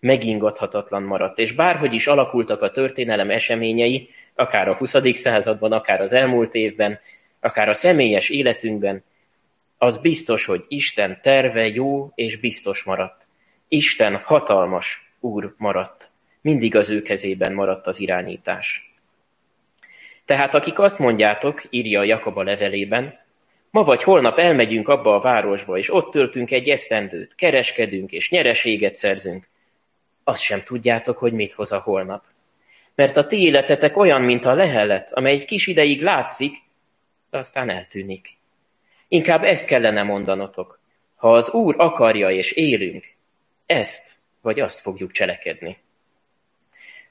Megingathatatlan 0.00 1.02
maradt, 1.02 1.38
és 1.38 1.52
bárhogy 1.52 1.94
is 1.94 2.06
alakultak 2.06 2.62
a 2.62 2.70
történelem 2.70 3.30
eseményei, 3.30 4.08
akár 4.34 4.68
a 4.68 4.76
20. 4.76 4.94
században, 5.16 5.72
akár 5.72 6.00
az 6.00 6.12
elmúlt 6.12 6.54
évben, 6.54 7.00
akár 7.40 7.68
a 7.68 7.74
személyes 7.74 8.28
életünkben, 8.28 9.04
az 9.78 9.96
biztos, 9.96 10.44
hogy 10.44 10.64
Isten 10.68 11.18
terve 11.22 11.66
jó 11.66 12.12
és 12.14 12.36
biztos 12.36 12.82
maradt. 12.82 13.28
Isten 13.68 14.16
hatalmas 14.16 15.12
úr 15.20 15.54
maradt. 15.56 16.11
Mindig 16.42 16.76
az 16.76 16.90
ő 16.90 17.02
kezében 17.02 17.52
maradt 17.52 17.86
az 17.86 18.00
irányítás. 18.00 18.92
Tehát 20.24 20.54
akik 20.54 20.78
azt 20.78 20.98
mondjátok, 20.98 21.62
írja 21.70 22.02
Jakab 22.02 22.36
a 22.36 22.42
levelében, 22.42 23.20
ma 23.70 23.84
vagy 23.84 24.02
holnap 24.02 24.38
elmegyünk 24.38 24.88
abba 24.88 25.14
a 25.14 25.20
városba, 25.20 25.78
és 25.78 25.94
ott 25.94 26.10
töltünk 26.10 26.50
egy 26.50 26.68
esztendőt, 26.68 27.34
kereskedünk 27.34 28.12
és 28.12 28.30
nyereséget 28.30 28.94
szerzünk, 28.94 29.48
azt 30.24 30.42
sem 30.42 30.62
tudjátok, 30.62 31.18
hogy 31.18 31.32
mit 31.32 31.52
hoz 31.52 31.72
a 31.72 31.78
holnap. 31.78 32.24
Mert 32.94 33.16
a 33.16 33.26
ti 33.26 33.42
életetek 33.42 33.96
olyan, 33.96 34.22
mint 34.22 34.44
a 34.44 34.54
lehelet, 34.54 35.12
amely 35.12 35.32
egy 35.32 35.44
kis 35.44 35.66
ideig 35.66 36.02
látszik, 36.02 36.56
de 37.30 37.38
aztán 37.38 37.70
eltűnik. 37.70 38.28
Inkább 39.08 39.44
ezt 39.44 39.66
kellene 39.66 40.02
mondanotok. 40.02 40.80
Ha 41.16 41.34
az 41.34 41.50
Úr 41.50 41.74
akarja 41.78 42.30
és 42.30 42.52
élünk, 42.52 43.14
ezt 43.66 44.14
vagy 44.40 44.60
azt 44.60 44.80
fogjuk 44.80 45.10
cselekedni. 45.10 45.78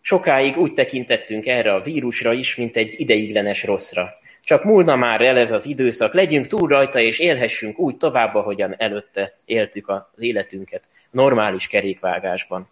Sokáig 0.02 0.58
úgy 0.58 0.74
tekintettünk 0.74 1.46
erre 1.46 1.74
a 1.74 1.82
vírusra 1.82 2.34
is, 2.34 2.56
mint 2.56 2.76
egy 2.76 3.00
ideiglenes 3.00 3.64
rosszra. 3.64 4.20
Csak 4.44 4.64
múlna 4.64 4.96
már 4.96 5.22
el 5.22 5.38
ez 5.38 5.52
az 5.52 5.66
időszak, 5.66 6.14
legyünk 6.14 6.48
túl 6.48 6.68
rajta, 6.68 7.00
és 7.00 7.20
élhessünk 7.20 7.80
úgy 7.80 7.98
tovább, 7.98 8.36
ahogyan 8.36 8.76
előtte 8.78 9.38
éltük 9.46 9.90
az 9.90 10.22
életünket, 10.22 10.84
normális 11.12 11.68
kerékvágásban. 11.68 12.70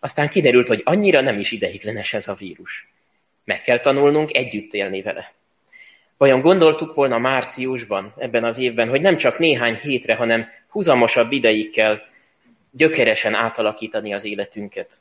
Aztán 0.00 0.28
kiderült, 0.28 0.68
hogy 0.68 0.82
annyira 0.84 1.20
nem 1.20 1.38
is 1.38 1.52
ideiglenes 1.52 2.14
ez 2.14 2.28
a 2.28 2.34
vírus. 2.34 2.88
Meg 3.44 3.60
kell 3.60 3.80
tanulnunk 3.80 4.34
együtt 4.34 4.72
élni 4.72 5.02
vele. 5.02 5.32
Vajon 6.16 6.40
gondoltuk 6.40 6.94
volna 6.94 7.18
márciusban, 7.18 8.14
ebben 8.18 8.44
az 8.44 8.58
évben, 8.58 8.88
hogy 8.88 9.00
nem 9.00 9.16
csak 9.16 9.38
néhány 9.38 9.74
hétre, 9.74 10.14
hanem 10.14 10.48
huzamosabb 10.68 11.32
ideig 11.32 11.70
kell 11.70 11.98
gyökeresen 12.70 13.34
átalakítani 13.34 14.14
az 14.14 14.24
életünket? 14.24 14.94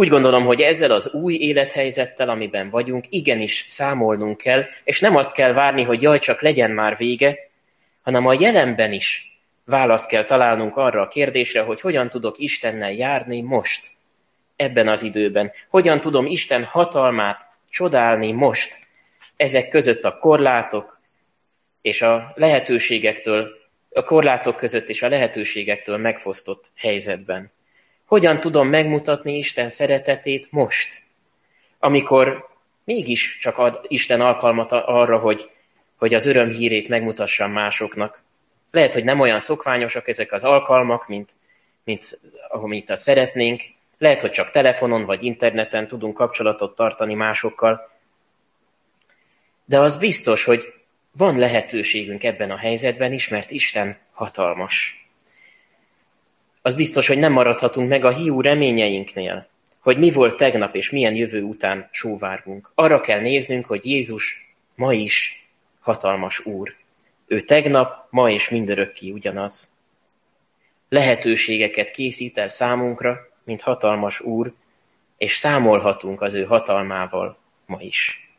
Úgy 0.00 0.08
gondolom, 0.08 0.44
hogy 0.44 0.60
ezzel 0.60 0.90
az 0.90 1.12
új 1.12 1.34
élethelyzettel, 1.34 2.28
amiben 2.28 2.70
vagyunk, 2.70 3.04
igenis 3.08 3.64
számolnunk 3.68 4.36
kell, 4.36 4.64
és 4.84 5.00
nem 5.00 5.16
azt 5.16 5.34
kell 5.34 5.52
várni, 5.52 5.82
hogy 5.82 6.02
jaj, 6.02 6.18
csak 6.18 6.40
legyen 6.40 6.70
már 6.70 6.96
vége, 6.96 7.38
hanem 8.02 8.26
a 8.26 8.36
jelenben 8.40 8.92
is 8.92 9.40
választ 9.64 10.08
kell 10.08 10.24
találnunk 10.24 10.76
arra 10.76 11.00
a 11.00 11.08
kérdésre, 11.08 11.60
hogy 11.60 11.80
hogyan 11.80 12.08
tudok 12.08 12.38
Istennel 12.38 12.92
járni 12.92 13.40
most, 13.40 13.86
ebben 14.56 14.88
az 14.88 15.02
időben. 15.02 15.52
Hogyan 15.68 16.00
tudom 16.00 16.26
Isten 16.26 16.64
hatalmát 16.64 17.48
csodálni 17.70 18.32
most, 18.32 18.86
ezek 19.36 19.68
között 19.68 20.04
a 20.04 20.16
korlátok 20.16 21.00
és 21.82 22.02
a 22.02 22.32
lehetőségektől, 22.34 23.48
a 23.90 24.04
korlátok 24.04 24.56
között 24.56 24.88
és 24.88 25.02
a 25.02 25.08
lehetőségektől 25.08 25.96
megfosztott 25.96 26.70
helyzetben. 26.76 27.52
Hogyan 28.10 28.40
tudom 28.40 28.68
megmutatni 28.68 29.36
Isten 29.36 29.68
szeretetét 29.68 30.52
most, 30.52 31.02
amikor 31.78 32.48
mégis 32.84 33.38
csak 33.38 33.58
ad 33.58 33.80
Isten 33.88 34.20
alkalmat 34.20 34.72
arra, 34.72 35.18
hogy, 35.18 35.50
hogy 35.96 36.14
az 36.14 36.26
öröm 36.26 36.50
hírét 36.50 36.88
megmutassam 36.88 37.52
másoknak. 37.52 38.22
Lehet, 38.70 38.94
hogy 38.94 39.04
nem 39.04 39.20
olyan 39.20 39.38
szokványosak 39.38 40.08
ezek 40.08 40.32
az 40.32 40.44
alkalmak, 40.44 41.08
mint, 41.08 41.32
mint 41.84 42.20
amit 42.48 42.90
azt 42.90 43.02
szeretnénk. 43.02 43.62
Lehet, 43.98 44.20
hogy 44.20 44.30
csak 44.30 44.50
telefonon 44.50 45.04
vagy 45.04 45.22
interneten 45.22 45.86
tudunk 45.86 46.14
kapcsolatot 46.14 46.74
tartani 46.74 47.14
másokkal, 47.14 47.90
de 49.64 49.78
az 49.78 49.96
biztos, 49.96 50.44
hogy 50.44 50.74
van 51.12 51.38
lehetőségünk 51.38 52.24
ebben 52.24 52.50
a 52.50 52.56
helyzetben 52.56 53.12
is, 53.12 53.28
mert 53.28 53.50
Isten 53.50 53.98
hatalmas. 54.12 55.00
Az 56.62 56.74
biztos, 56.74 57.06
hogy 57.06 57.18
nem 57.18 57.32
maradhatunk 57.32 57.88
meg 57.88 58.04
a 58.04 58.10
hiú 58.10 58.40
reményeinknél, 58.40 59.48
hogy 59.78 59.98
mi 59.98 60.10
volt 60.10 60.36
tegnap 60.36 60.74
és 60.74 60.90
milyen 60.90 61.14
jövő 61.14 61.42
után 61.42 61.88
sóvárgunk. 61.90 62.70
Arra 62.74 63.00
kell 63.00 63.20
néznünk, 63.20 63.66
hogy 63.66 63.84
Jézus 63.84 64.54
ma 64.74 64.92
is 64.92 65.46
hatalmas 65.80 66.46
Úr. 66.46 66.74
Ő 67.26 67.40
tegnap, 67.40 68.06
ma 68.10 68.30
és 68.30 68.48
mindörökké 68.48 69.10
ugyanaz. 69.10 69.72
Lehetőségeket 70.88 71.90
készít 71.90 72.38
el 72.38 72.48
számunkra, 72.48 73.28
mint 73.44 73.60
hatalmas 73.60 74.20
Úr, 74.20 74.52
és 75.16 75.36
számolhatunk 75.36 76.22
az 76.22 76.34
ő 76.34 76.44
hatalmával 76.44 77.38
ma 77.66 77.80
is. 77.80 78.30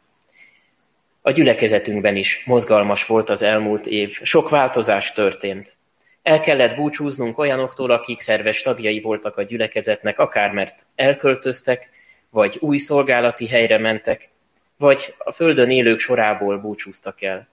A 1.21 1.31
gyülekezetünkben 1.31 2.15
is 2.15 2.43
mozgalmas 2.45 3.05
volt 3.05 3.29
az 3.29 3.41
elmúlt 3.41 3.85
év, 3.85 4.19
sok 4.23 4.49
változás 4.49 5.11
történt. 5.11 5.77
El 6.23 6.39
kellett 6.39 6.75
búcsúznunk 6.75 7.37
olyanoktól, 7.37 7.91
akik 7.91 8.19
szerves 8.19 8.61
tagjai 8.61 9.01
voltak 9.01 9.37
a 9.37 9.43
gyülekezetnek, 9.43 10.19
akár 10.19 10.51
mert 10.51 10.85
elköltöztek, 10.95 11.89
vagy 12.29 12.57
új 12.59 12.77
szolgálati 12.77 13.47
helyre 13.47 13.77
mentek, 13.77 14.29
vagy 14.77 15.15
a 15.17 15.31
földön 15.31 15.69
élők 15.69 15.99
sorából 15.99 16.57
búcsúztak 16.57 17.21
el. 17.21 17.47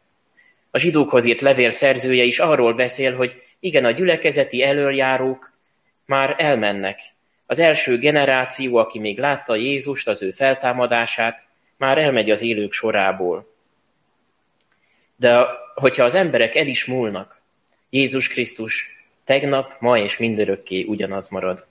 A 0.70 0.78
zsidókhoz 0.78 1.24
írt 1.24 1.40
levél 1.40 1.70
szerzője 1.70 2.22
is 2.22 2.38
arról 2.38 2.74
beszél, 2.74 3.16
hogy 3.16 3.42
igen, 3.60 3.84
a 3.84 3.90
gyülekezeti 3.90 4.62
elöljárók 4.62 5.52
már 6.04 6.34
elmennek. 6.38 7.00
Az 7.46 7.58
első 7.58 7.98
generáció, 7.98 8.76
aki 8.76 8.98
még 8.98 9.18
látta 9.18 9.56
Jézust, 9.56 10.08
az 10.08 10.22
ő 10.22 10.30
feltámadását, 10.30 11.46
már 11.76 11.98
elmegy 11.98 12.30
az 12.30 12.42
élők 12.42 12.72
sorából. 12.72 13.54
De 15.16 15.46
hogyha 15.74 16.04
az 16.04 16.14
emberek 16.14 16.54
el 16.54 16.66
is 16.66 16.84
múlnak, 16.84 17.37
Jézus 17.90 18.28
Krisztus 18.28 18.88
tegnap, 19.24 19.76
ma 19.80 19.98
és 19.98 20.18
mindörökké 20.18 20.82
ugyanaz 20.82 21.28
marad. 21.28 21.66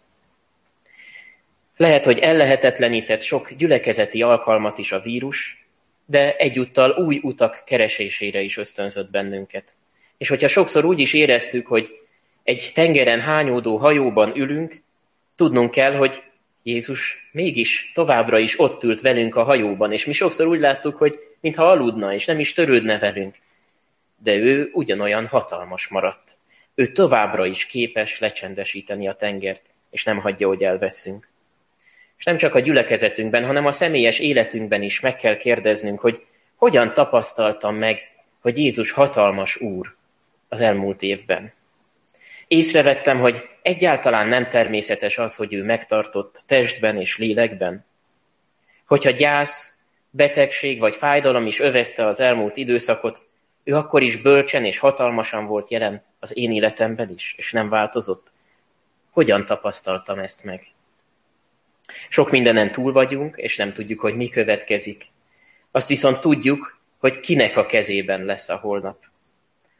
Lehet, 1.77 2.05
hogy 2.05 2.19
ellehetetlenített 2.19 3.21
sok 3.21 3.53
gyülekezeti 3.53 4.21
alkalmat 4.21 4.77
is 4.77 4.91
a 4.91 4.99
vírus, 4.99 5.65
de 6.05 6.35
egyúttal 6.35 6.91
új 6.91 7.19
utak 7.23 7.63
keresésére 7.65 8.41
is 8.41 8.57
ösztönzött 8.57 9.11
bennünket. 9.11 9.75
És 10.17 10.29
hogyha 10.29 10.47
sokszor 10.47 10.85
úgy 10.85 10.99
is 10.99 11.13
éreztük, 11.13 11.67
hogy 11.67 11.99
egy 12.43 12.71
tengeren 12.73 13.21
hányódó 13.21 13.77
hajóban 13.77 14.35
ülünk, 14.35 14.81
tudnunk 15.35 15.71
kell, 15.71 15.95
hogy 15.95 16.23
Jézus 16.63 17.29
mégis 17.31 17.91
továbbra 17.93 18.39
is 18.39 18.59
ott 18.59 18.83
ült 18.83 19.01
velünk 19.01 19.35
a 19.35 19.43
hajóban, 19.43 19.91
és 19.91 20.05
mi 20.05 20.13
sokszor 20.13 20.47
úgy 20.47 20.59
láttuk, 20.59 20.97
hogy 20.97 21.19
mintha 21.39 21.69
aludna, 21.69 22.13
és 22.13 22.25
nem 22.25 22.39
is 22.39 22.53
törődne 22.53 22.99
velünk. 22.99 23.35
De 24.23 24.35
ő 24.35 24.69
ugyanolyan 24.73 25.27
hatalmas 25.27 25.87
maradt. 25.87 26.37
Ő 26.75 26.87
továbbra 26.87 27.45
is 27.45 27.65
képes 27.65 28.19
lecsendesíteni 28.19 29.07
a 29.07 29.15
tengert, 29.15 29.73
és 29.89 30.03
nem 30.03 30.19
hagyja, 30.19 30.47
hogy 30.47 30.63
elveszünk. 30.63 31.27
És 32.17 32.23
nem 32.23 32.37
csak 32.37 32.55
a 32.55 32.59
gyülekezetünkben, 32.59 33.45
hanem 33.45 33.65
a 33.65 33.71
személyes 33.71 34.19
életünkben 34.19 34.81
is 34.81 34.99
meg 34.99 35.15
kell 35.15 35.37
kérdeznünk, 35.37 35.99
hogy 35.99 36.25
hogyan 36.55 36.93
tapasztaltam 36.93 37.75
meg, 37.75 38.11
hogy 38.41 38.57
Jézus 38.57 38.91
hatalmas 38.91 39.55
úr 39.55 39.95
az 40.47 40.61
elmúlt 40.61 41.01
évben. 41.01 41.53
Észrevettem, 42.47 43.19
hogy 43.19 43.49
egyáltalán 43.61 44.27
nem 44.27 44.49
természetes 44.49 45.17
az, 45.17 45.35
hogy 45.35 45.53
ő 45.53 45.63
megtartott 45.63 46.43
testben 46.47 46.99
és 46.99 47.17
lélekben. 47.17 47.85
Hogyha 48.85 49.09
gyász, 49.09 49.77
betegség 50.09 50.79
vagy 50.79 50.95
fájdalom 50.95 51.47
is 51.47 51.59
övezte 51.59 52.05
az 52.05 52.19
elmúlt 52.19 52.57
időszakot, 52.57 53.26
ő 53.67 53.75
akkor 53.75 54.01
is 54.01 54.17
bölcsen 54.17 54.65
és 54.65 54.77
hatalmasan 54.77 55.45
volt 55.45 55.69
jelen 55.69 56.03
az 56.19 56.37
én 56.37 56.51
életemben 56.51 57.09
is, 57.09 57.35
és 57.37 57.51
nem 57.51 57.69
változott. 57.69 58.31
Hogyan 59.09 59.45
tapasztaltam 59.45 60.19
ezt 60.19 60.43
meg? 60.43 60.65
Sok 62.09 62.31
mindenen 62.31 62.71
túl 62.71 62.91
vagyunk, 62.91 63.37
és 63.37 63.57
nem 63.57 63.73
tudjuk, 63.73 63.99
hogy 63.99 64.15
mi 64.15 64.29
következik. 64.29 65.05
Azt 65.71 65.87
viszont 65.87 66.19
tudjuk, 66.19 66.79
hogy 66.97 67.19
kinek 67.19 67.57
a 67.57 67.65
kezében 67.65 68.25
lesz 68.25 68.49
a 68.49 68.55
holnap. 68.55 68.97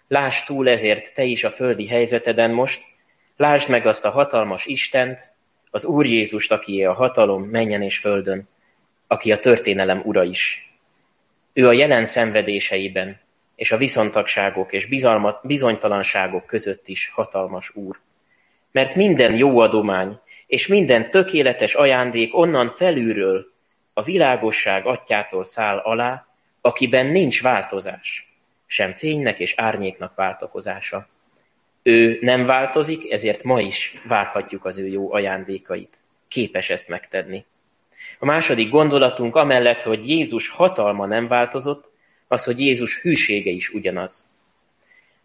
Lásd 0.08 0.46
túl 0.46 0.70
ezért 0.70 1.14
te 1.14 1.24
is 1.24 1.44
a 1.44 1.52
földi 1.52 1.88
helyzeteden 1.88 2.52
most, 2.52 2.84
lásd 3.38 3.70
meg 3.70 3.86
azt 3.86 4.06
a 4.06 4.12
hatalmas 4.12 4.66
Istent, 4.66 5.34
az 5.72 5.86
Úr 5.86 6.06
Jézust, 6.06 6.52
akié 6.52 6.84
a 6.84 6.94
hatalom 6.94 7.44
menjen 7.44 7.82
és 7.82 7.98
földön, 7.98 8.48
aki 9.08 9.32
a 9.32 9.40
történelem 9.40 10.02
ura 10.06 10.24
is. 10.24 10.72
Ő 11.54 11.68
a 11.68 11.74
jelen 11.74 12.06
szenvedéseiben, 12.06 13.26
és 13.58 13.72
a 13.72 13.78
viszontagságok 13.78 14.74
és 14.74 14.88
bizonytalanságok 15.42 16.46
között 16.46 16.88
is 16.88 17.10
hatalmas 17.14 17.76
úr. 17.76 18.00
Mert 18.72 18.96
minden 18.96 19.36
jó 19.36 19.60
adomány 19.60 20.20
és 20.48 20.68
minden 20.68 21.10
tökéletes 21.10 21.74
ajándék 21.76 22.38
onnan 22.38 22.74
felülről, 22.76 23.52
a 23.94 24.02
világosság 24.02 24.86
atyától 24.86 25.44
száll 25.44 25.78
alá, 25.78 26.28
akiben 26.62 27.06
nincs 27.06 27.42
változás, 27.42 28.34
sem 28.66 28.94
fénynek 28.94 29.40
és 29.40 29.54
árnyéknak 29.56 30.16
váltakozása. 30.16 31.08
Ő 31.84 32.18
nem 32.22 32.46
változik, 32.46 33.12
ezért 33.12 33.44
ma 33.44 33.62
is 33.62 34.02
várhatjuk 34.08 34.66
az 34.66 34.78
ő 34.78 34.88
jó 34.88 35.14
ajándékait. 35.14 35.98
Képes 36.28 36.70
ezt 36.70 36.88
megtenni. 36.90 37.46
A 38.20 38.26
második 38.26 38.70
gondolatunk 38.70 39.36
amellett, 39.36 39.82
hogy 39.82 40.10
Jézus 40.10 40.50
hatalma 40.50 41.06
nem 41.06 41.28
változott, 41.28 41.92
az, 42.28 42.44
hogy 42.44 42.60
Jézus 42.60 43.00
hűsége 43.02 43.52
is 43.52 43.70
ugyanaz. 43.70 44.30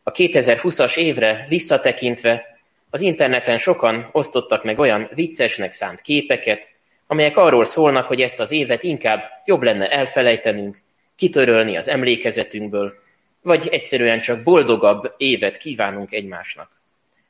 A 0.03 0.11
2020-as 0.11 0.97
évre 0.97 1.47
visszatekintve 1.49 2.53
az 2.91 3.01
interneten 3.01 3.59
sokan 3.59 4.09
osztottak 4.13 4.65
meg 4.65 4.79
olyan 4.79 5.11
viccesnek 5.15 5.73
szánt 5.73 6.01
képeket, 6.01 6.73
amelyek 7.07 7.37
arról 7.37 7.65
szólnak, 7.65 8.07
hogy 8.07 8.21
ezt 8.21 8.41
az 8.41 8.51
évet 8.51 8.83
inkább 8.83 9.23
jobb 9.45 9.63
lenne 9.63 9.91
elfelejtenünk, 9.91 10.83
kitörölni 11.17 11.77
az 11.77 11.89
emlékezetünkből, 11.89 12.95
vagy 13.43 13.69
egyszerűen 13.71 14.21
csak 14.21 14.43
boldogabb 14.43 15.15
évet 15.17 15.57
kívánunk 15.57 16.13
egymásnak. 16.13 16.81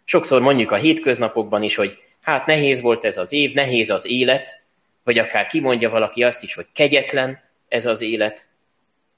Sokszor 0.04 0.40
mondjuk 0.40 0.70
a 0.70 0.76
hétköznapokban 0.76 1.62
is, 1.62 1.74
hogy 1.74 1.98
hát 2.20 2.46
nehéz 2.46 2.80
volt 2.80 3.04
ez 3.04 3.18
az 3.18 3.32
év, 3.32 3.54
nehéz 3.54 3.90
az 3.90 4.06
élet, 4.06 4.62
vagy 5.04 5.18
akár 5.18 5.46
kimondja 5.46 5.90
valaki 5.90 6.22
azt 6.22 6.42
is, 6.42 6.54
hogy 6.54 6.66
kegyetlen 6.72 7.40
ez 7.68 7.86
az 7.86 8.00
élet, 8.00 8.46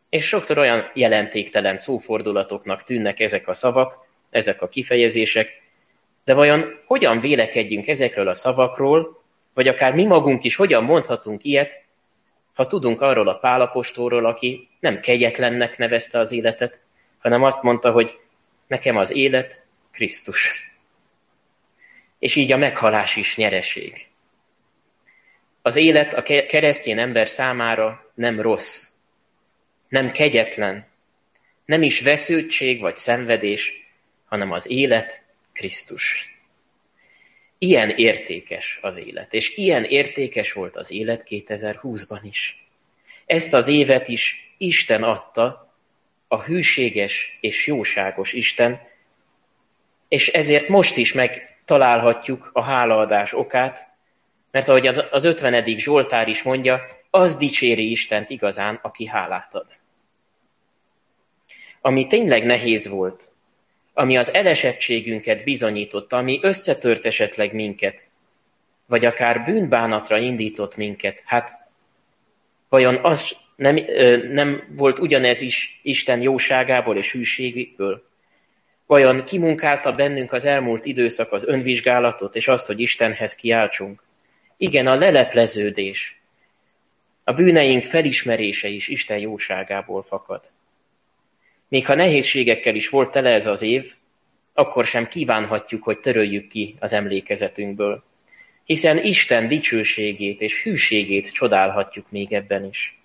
és 0.09 0.27
sokszor 0.27 0.59
olyan 0.59 0.91
jelentéktelen 0.95 1.77
szófordulatoknak 1.77 2.83
tűnnek 2.83 3.21
ezek 3.21 3.49
a 3.49 3.53
szavak, 3.53 4.07
ezek 4.31 4.63
a 4.63 4.69
kifejezések, 4.69 5.63
de 6.25 6.35
vajon 6.35 6.81
hogyan 6.87 7.21
vélekedjünk 7.21 7.87
ezekről 7.87 8.29
a 8.29 8.35
szavakról, 8.35 9.23
vagy 9.55 9.69
akár 9.69 9.95
mi 9.95 10.05
magunk 10.05 10.45
is 10.45 10.57
hogyan 10.57 10.85
mondhatunk 10.85 11.45
ilyet, 11.45 11.83
ha 12.55 12.67
tudunk 12.67 13.01
arról 13.01 13.29
a 13.29 13.39
pálapostórról, 13.39 14.27
aki 14.27 14.69
nem 14.81 15.01
kegyetlennek 15.01 15.79
nevezte 15.79 16.19
az 16.19 16.33
életet, 16.33 16.81
hanem 17.19 17.43
azt 17.43 17.62
mondta, 17.62 17.90
hogy 17.90 18.19
nekem 18.67 18.97
az 18.97 19.11
élet 19.12 19.64
Krisztus. 19.90 20.73
És 22.19 22.37
így 22.37 22.53
a 22.53 22.57
meghalás 22.57 23.17
is 23.17 23.37
nyereség. 23.37 24.09
Az 25.62 25.77
élet 25.77 26.14
a 26.14 26.23
keresztény 26.23 26.99
ember 26.99 27.29
számára 27.29 28.11
nem 28.14 28.40
rossz, 28.40 28.93
nem 29.88 30.11
kegyetlen, 30.11 30.87
nem 31.64 31.83
is 31.83 32.01
vesződtség 32.01 32.81
vagy 32.81 32.97
szenvedés, 32.97 33.73
hanem 34.25 34.51
az 34.51 34.70
élet 34.70 35.23
Krisztus. 35.53 36.38
Ilyen 37.59 37.90
értékes 37.90 38.79
az 38.83 38.97
élet, 38.97 39.35
és 39.35 39.57
ilyen 39.57 39.85
értékes 39.85 40.53
volt 40.53 40.77
az 40.77 40.90
élet 40.90 41.27
2020-ban 41.29 42.20
is. 42.23 42.66
Ezt 43.27 43.53
az 43.55 43.68
évet 43.68 44.09
is 44.09 44.55
Isten 44.59 45.03
adta, 45.03 45.75
a 46.29 46.42
hűséges 46.42 47.38
és 47.40 47.66
jóságos 47.66 48.33
Isten, 48.33 48.81
és 50.09 50.29
ezért 50.29 50.68
most 50.68 50.97
is 50.97 51.12
megtalálhatjuk 51.12 52.51
a 52.53 52.62
hálaadás 52.62 53.33
okát, 53.33 53.93
mert 54.55 54.69
ahogy 54.69 54.87
az 54.87 55.25
50. 55.25 55.64
Zsoltár 55.79 56.29
is 56.29 56.43
mondja, 56.43 56.85
az 57.11 57.37
dicséri 57.37 57.90
Istent 57.90 58.31
igazán, 58.31 58.79
aki 58.83 59.07
hálát 59.07 59.55
ad. 59.55 59.67
Ami 61.81 62.07
tényleg 62.07 62.45
nehéz 62.45 62.88
volt, 62.88 63.33
ami 63.95 64.17
az 64.17 64.35
elesettségünket 64.35 65.45
bizonyította, 65.45 66.17
ami 66.17 66.38
összetört 66.43 67.07
esetleg 67.07 67.53
minket, 67.53 68.07
vagy 68.87 69.05
akár 69.05 69.45
bűnbánatra 69.45 70.19
indított 70.19 70.77
minket, 70.77 71.23
hát 71.25 71.51
vajon 72.69 72.99
az 73.03 73.37
nem, 73.57 73.79
nem 74.31 74.75
volt 74.77 74.99
ugyanez 74.99 75.40
is 75.40 75.81
Isten 75.83 76.21
jóságából 76.21 76.97
és 76.97 77.12
hűségéből? 77.12 78.05
Vajon 78.87 79.25
kimunkálta 79.25 79.93
bennünk 79.93 80.33
az 80.33 80.45
elmúlt 80.45 80.85
időszak 80.85 81.33
az 81.33 81.47
önvizsgálatot, 81.47 82.37
és 82.37 82.49
azt, 82.49 82.67
hogy 82.67 82.81
Istenhez 82.81 83.35
kiáltsunk? 83.35 84.04
Igen, 84.57 84.87
a 84.87 84.95
lelepleződés, 84.95 86.21
a 87.25 87.33
bűneink 87.33 87.85
felismerése 87.85 88.69
is 88.69 88.88
Isten 88.88 89.19
jóságából 89.19 90.03
fakad. 90.03 90.40
Még 91.69 91.87
ha 91.87 91.95
nehézségekkel 91.95 92.75
is 92.75 92.88
volt 92.88 93.11
tele 93.11 93.31
ez 93.31 93.47
az 93.47 93.62
év, 93.62 93.95
akkor 94.53 94.85
sem 94.85 95.09
kívánhatjuk, 95.09 95.83
hogy 95.83 96.01
töröljük 96.01 96.49
ki 96.49 96.77
az 96.79 96.93
emlékezetünkből, 96.93 98.03
hiszen 98.64 99.05
Isten 99.05 99.49
dicsőségét 99.49 100.40
és 100.40 100.62
hűségét 100.62 101.33
csodálhatjuk 101.33 102.07
még 102.11 102.33
ebben 102.33 102.64
is. 102.64 102.99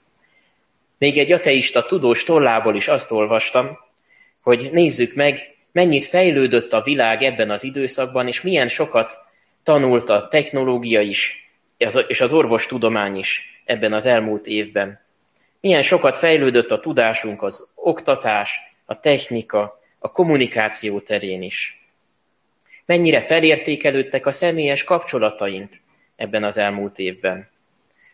Még 0.98 1.18
egy 1.18 1.32
ateista 1.32 1.86
tudós 1.86 2.24
tollából 2.24 2.76
is 2.76 2.88
azt 2.88 3.12
olvastam, 3.12 3.80
hogy 4.42 4.70
nézzük 4.72 5.14
meg, 5.14 5.56
mennyit 5.72 6.06
fejlődött 6.06 6.74
a 6.74 6.82
világ 6.82 7.22
ebben 7.22 7.50
az 7.50 7.64
időszakban, 7.64 8.28
és 8.28 8.42
milyen 8.42 8.68
sokat 8.68 9.28
tanult 9.70 10.10
a 10.10 10.28
technológia 10.28 11.02
is, 11.02 11.50
és 12.08 12.22
az 12.22 12.34
orvostudomány 12.34 13.18
is 13.18 13.62
ebben 13.66 13.94
az 13.94 14.06
elmúlt 14.06 14.48
évben. 14.48 15.00
Milyen 15.62 15.82
sokat 15.82 16.18
fejlődött 16.18 16.72
a 16.72 16.80
tudásunk 16.80 17.42
az 17.42 17.68
oktatás, 17.76 18.60
a 18.86 19.00
technika, 19.00 19.80
a 20.00 20.12
kommunikáció 20.12 21.00
terén 21.00 21.42
is. 21.42 21.88
Mennyire 22.86 23.22
felértékelődtek 23.22 24.26
a 24.26 24.32
személyes 24.32 24.84
kapcsolataink 24.84 25.82
ebben 26.16 26.44
az 26.44 26.58
elmúlt 26.58 27.00
évben. 27.00 27.50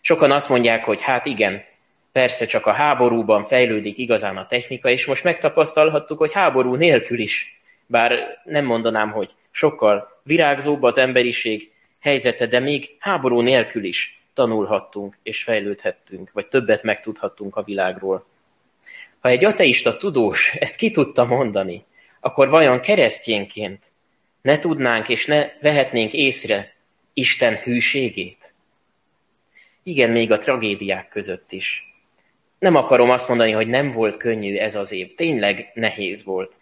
Sokan 0.01 0.31
azt 0.31 0.49
mondják, 0.49 0.83
hogy 0.83 1.01
hát 1.01 1.25
igen, 1.25 1.63
persze 2.11 2.45
csak 2.45 2.65
a 2.65 2.73
háborúban 2.73 3.43
fejlődik 3.43 3.97
igazán 3.97 4.37
a 4.37 4.47
technika, 4.47 4.89
és 4.89 5.05
most 5.05 5.23
megtapasztalhattuk, 5.23 6.17
hogy 6.17 6.33
háború 6.33 6.75
nélkül 6.75 7.19
is, 7.19 7.61
bár 7.85 8.41
nem 8.43 8.65
mondanám, 8.65 9.11
hogy 9.11 9.31
sokkal 9.51 10.14
virágzóbb 10.25 10.83
az 10.83 10.97
emberiség 10.97 11.71
helyzete, 11.99 12.47
de 12.47 12.59
még 12.59 12.95
háború 12.99 13.41
nélkül 13.41 13.83
is 13.83 14.21
tanulhattunk 14.33 15.17
és 15.23 15.43
fejlődhettünk, 15.43 16.31
vagy 16.31 16.47
többet 16.47 16.83
megtudhattunk 16.83 17.55
a 17.55 17.63
világról. 17.63 18.25
Ha 19.19 19.29
egy 19.29 19.45
ateista 19.45 19.97
tudós 19.97 20.53
ezt 20.53 20.75
ki 20.75 20.89
tudta 20.89 21.25
mondani, 21.25 21.85
akkor 22.19 22.49
vajon 22.49 22.79
keresztjénként 22.79 23.93
ne 24.41 24.59
tudnánk 24.59 25.09
és 25.09 25.25
ne 25.25 25.49
vehetnénk 25.61 26.13
észre 26.13 26.73
Isten 27.13 27.55
hűségét? 27.55 28.53
Igen, 29.83 30.11
még 30.11 30.31
a 30.31 30.37
tragédiák 30.37 31.07
között 31.07 31.51
is. 31.51 31.93
Nem 32.59 32.75
akarom 32.75 33.09
azt 33.09 33.27
mondani, 33.27 33.51
hogy 33.51 33.67
nem 33.67 33.91
volt 33.91 34.17
könnyű 34.17 34.57
ez 34.57 34.75
az 34.75 34.91
év. 34.91 35.15
Tényleg 35.15 35.71
nehéz 35.73 36.23
volt. 36.23 36.55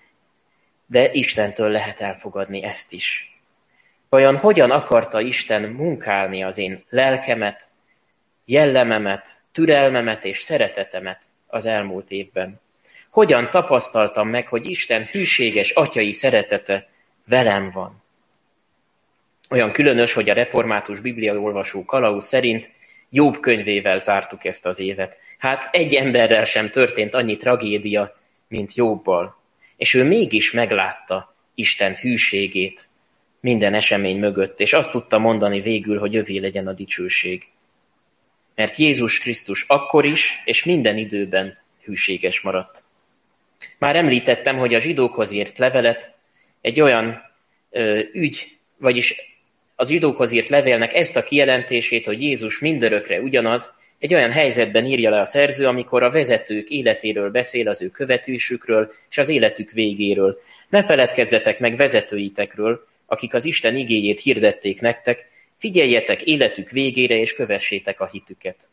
De 0.86 1.12
Istentől 1.12 1.70
lehet 1.70 2.02
elfogadni 2.02 2.64
ezt 2.64 2.94
is. 2.94 3.33
Vajon 4.14 4.38
hogyan 4.38 4.72
akarta 4.72 5.22
Isten 5.22 5.62
munkálni 5.62 6.44
az 6.44 6.58
én 6.58 6.84
lelkemet, 6.90 7.70
jellememet, 8.46 9.42
türelmemet 9.52 10.26
és 10.26 10.40
szeretetemet 10.40 11.24
az 11.48 11.66
elmúlt 11.66 12.12
évben? 12.12 12.62
Hogyan 13.10 13.50
tapasztaltam 13.50 14.30
meg, 14.30 14.48
hogy 14.48 14.66
Isten 14.66 15.04
hűséges 15.04 15.72
atyai 15.72 16.12
szeretete 16.12 16.88
velem 17.26 17.70
van? 17.72 18.04
Olyan 19.50 19.72
különös, 19.72 20.14
hogy 20.14 20.30
a 20.30 20.34
református 20.34 21.00
bibliaolvasó 21.00 21.86
Kalauz 21.86 22.26
szerint 22.26 22.72
Jobb 23.10 23.40
könyvével 23.40 24.00
zártuk 24.00 24.46
ezt 24.46 24.66
az 24.66 24.80
évet. 24.80 25.18
Hát 25.38 25.70
egy 25.72 25.94
emberrel 25.94 26.44
sem 26.44 26.70
történt 26.70 27.14
annyi 27.14 27.36
tragédia, 27.36 28.18
mint 28.48 28.76
Jobbal. 28.76 29.38
És 29.78 29.94
ő 29.94 30.04
mégis 30.04 30.52
meglátta 30.52 31.36
Isten 31.56 31.96
hűségét 31.96 32.92
minden 33.44 33.74
esemény 33.74 34.20
mögött, 34.20 34.60
és 34.60 34.74
azt 34.74 34.92
tudta 34.92 35.18
mondani 35.18 35.62
végül, 35.62 36.00
hogy 36.00 36.16
övé 36.16 36.38
legyen 36.38 36.68
a 36.68 36.74
dicsőség. 36.74 37.48
Mert 38.56 38.76
Jézus 38.76 39.20
Krisztus 39.20 39.66
akkor 39.68 40.06
is, 40.06 40.42
és 40.46 40.64
minden 40.64 40.98
időben 40.98 41.58
hűséges 41.84 42.42
maradt. 42.42 42.84
Már 43.78 43.96
említettem, 43.96 44.58
hogy 44.58 44.74
a 44.74 44.80
zsidókhoz 44.80 45.32
írt 45.32 45.58
levelet 45.58 46.14
egy 46.62 46.82
olyan 46.82 47.22
ö, 47.70 48.00
ügy, 48.14 48.58
vagyis 48.78 49.16
az 49.76 49.90
zsidókhoz 49.90 50.32
írt 50.32 50.50
levélnek 50.50 50.94
ezt 50.94 51.16
a 51.16 51.24
kijelentését, 51.24 52.06
hogy 52.06 52.22
Jézus 52.22 52.60
mindörökre 52.60 53.20
ugyanaz, 53.20 53.74
egy 54.00 54.14
olyan 54.14 54.32
helyzetben 54.32 54.86
írja 54.86 55.10
le 55.10 55.20
a 55.20 55.26
szerző, 55.26 55.68
amikor 55.68 56.04
a 56.04 56.12
vezetők 56.12 56.70
életéről 56.70 57.32
beszél, 57.32 57.68
az 57.68 57.82
ő 57.82 57.90
követésükről 57.90 58.94
és 59.10 59.18
az 59.18 59.30
életük 59.30 59.72
végéről. 59.72 60.42
Ne 60.70 60.84
feledkezzetek 60.84 61.60
meg 61.60 61.76
vezetőitekről, 61.76 62.88
akik 63.14 63.34
az 63.34 63.46
Isten 63.46 63.76
igéjét 63.76 64.20
hirdették 64.20 64.82
nektek, 64.82 65.28
figyeljetek 65.58 66.22
életük 66.22 66.70
végére 66.70 67.16
és 67.16 67.34
kövessétek 67.34 68.00
a 68.00 68.10
hitüket. 68.12 68.70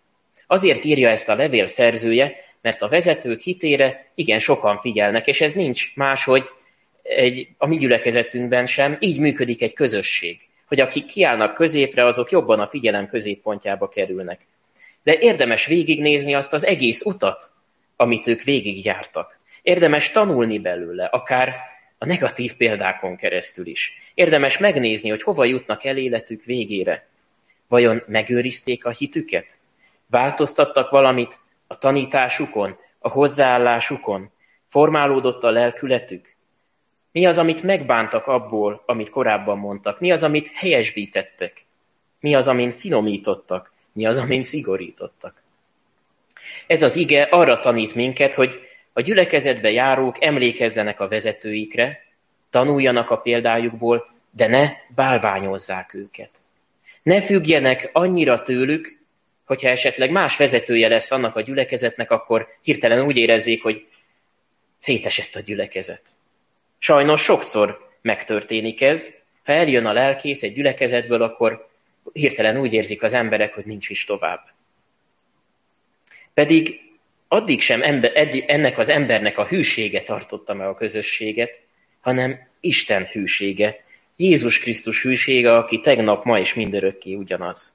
Azért 0.47 0.85
írja 0.85 1.09
ezt 1.09 1.29
a 1.29 1.35
levél 1.35 1.67
szerzője, 1.67 2.35
mert 2.61 2.83
a 2.83 2.89
vezetők 2.89 3.41
hitére 3.41 4.11
igen 4.15 4.39
sokan 4.39 4.79
figyelnek, 4.79 5.27
és 5.27 5.41
ez 5.41 5.53
nincs 5.53 5.97
máshogy 5.97 6.45
egy, 7.03 7.49
a 7.59 7.67
mi 7.67 7.77
gyülekezetünkben 7.77 8.67
sem, 8.67 8.97
így 9.01 9.21
működik 9.21 9.63
egy 9.63 9.73
közösség 9.73 10.51
hogy 10.71 10.81
akik 10.81 11.07
kiállnak 11.07 11.55
középre, 11.55 12.05
azok 12.05 12.31
jobban 12.31 12.61
a 12.61 12.67
figyelem 12.67 13.07
középpontjába 13.07 13.89
kerülnek. 13.89 14.47
De 15.03 15.19
érdemes 15.19 15.67
végignézni 15.67 16.35
azt 16.35 16.53
az 16.53 16.67
egész 16.67 17.03
utat, 17.05 17.53
amit 17.97 18.27
ők 18.27 18.43
végigjártak. 18.43 19.39
Érdemes 19.63 20.11
tanulni 20.11 20.59
belőle, 20.59 21.05
akár 21.05 21.55
a 21.99 22.07
negatív 22.07 22.57
példákon 22.57 23.17
keresztül 23.17 23.67
is. 23.67 23.93
Érdemes 24.21 24.59
megnézni, 24.59 25.09
hogy 25.09 25.23
hova 25.23 25.45
jutnak 25.45 25.85
el 25.85 25.97
életük 25.97 26.45
végére. 26.45 27.09
Vajon 27.69 28.03
megőrizték 28.07 28.85
a 28.85 28.91
hitüket? 28.91 29.59
Változtattak 30.07 30.91
valamit 30.91 31.41
a 31.67 31.79
tanításukon, 31.79 32.77
a 32.99 33.09
hozzáállásukon? 33.09 34.31
Formálódott 34.67 35.45
a 35.45 35.51
lelkületük? 35.51 36.37
Mi 37.13 37.27
az, 37.27 37.39
amit 37.39 37.63
megbántak 37.63 38.27
abból, 38.27 38.83
amit 38.87 39.11
korábban 39.11 39.59
mondtak? 39.59 40.01
Mi 40.01 40.11
az, 40.11 40.23
amit 40.23 40.51
helyesbítettek? 40.55 41.67
Mi 42.21 42.35
az, 42.35 42.49
amin 42.49 42.71
finomítottak? 42.71 43.73
Mi 43.93 44.07
az, 44.07 44.19
amin 44.19 44.43
szigorítottak? 44.43 45.43
Ez 46.67 46.83
az 46.83 46.97
ige 46.97 47.23
arra 47.23 47.59
tanít 47.59 47.95
minket, 47.95 48.35
hogy 48.35 48.61
a 48.93 49.01
gyülekezetbe 49.01 49.71
járók 49.71 50.25
emlékezzenek 50.25 51.01
a 51.01 51.09
vezetőikre, 51.09 52.09
tanuljanak 52.51 53.11
a 53.11 53.17
példájukból, 53.17 54.09
de 54.31 54.47
ne 54.47 54.71
bálványozzák 54.95 55.95
őket. 55.95 56.31
Ne 57.03 57.21
függjenek 57.21 57.91
annyira 57.93 58.43
tőlük, 58.43 58.99
hogyha 59.45 59.69
esetleg 59.69 60.11
más 60.11 60.37
vezetője 60.37 60.89
lesz 60.89 61.11
annak 61.11 61.37
a 61.37 61.41
gyülekezetnek, 61.41 62.11
akkor 62.11 62.47
hirtelen 62.63 63.05
úgy 63.05 63.17
érezzék, 63.17 63.63
hogy 63.63 63.87
szétesett 64.77 65.35
a 65.35 65.41
gyülekezet. 65.41 66.03
Sajnos 66.79 67.23
sokszor 67.23 67.89
megtörténik 68.03 68.81
ez. 68.81 69.11
Ha 69.45 69.53
eljön 69.53 69.87
a 69.87 69.93
lelkész 69.93 70.43
egy 70.43 70.53
gyülekezetből, 70.53 71.23
akkor 71.23 71.69
hirtelen 72.13 72.61
úgy 72.61 72.73
érzik 72.73 73.03
az 73.03 73.15
emberek, 73.15 73.55
hogy 73.55 73.65
nincs 73.65 73.89
is 73.89 74.05
tovább. 74.05 74.41
Pedig 76.35 76.81
addig 77.29 77.61
sem 77.61 77.83
ennek 78.47 78.79
az 78.79 78.89
embernek 78.89 79.39
a 79.39 79.47
hűsége 79.47 80.03
tartotta 80.03 80.55
meg 80.55 80.67
a 80.67 80.75
közösséget, 80.75 81.61
hanem 82.01 82.49
Isten 82.61 83.05
hűsége, 83.05 83.85
Jézus 84.17 84.59
Krisztus 84.59 85.03
hűsége, 85.03 85.57
aki 85.57 85.81
tegnap, 85.81 86.25
ma 86.25 86.39
és 86.39 86.55
mindörökké 86.55 87.15
ugyanaz. 87.15 87.75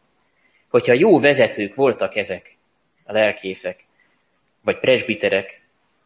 Hogyha 0.68 0.94
jó 0.94 1.20
vezetők 1.20 1.76
voltak 1.76 2.16
ezek, 2.16 2.58
a 3.04 3.12
lelkészek, 3.12 3.86
vagy 4.62 4.80
presbiterek, 4.80 5.62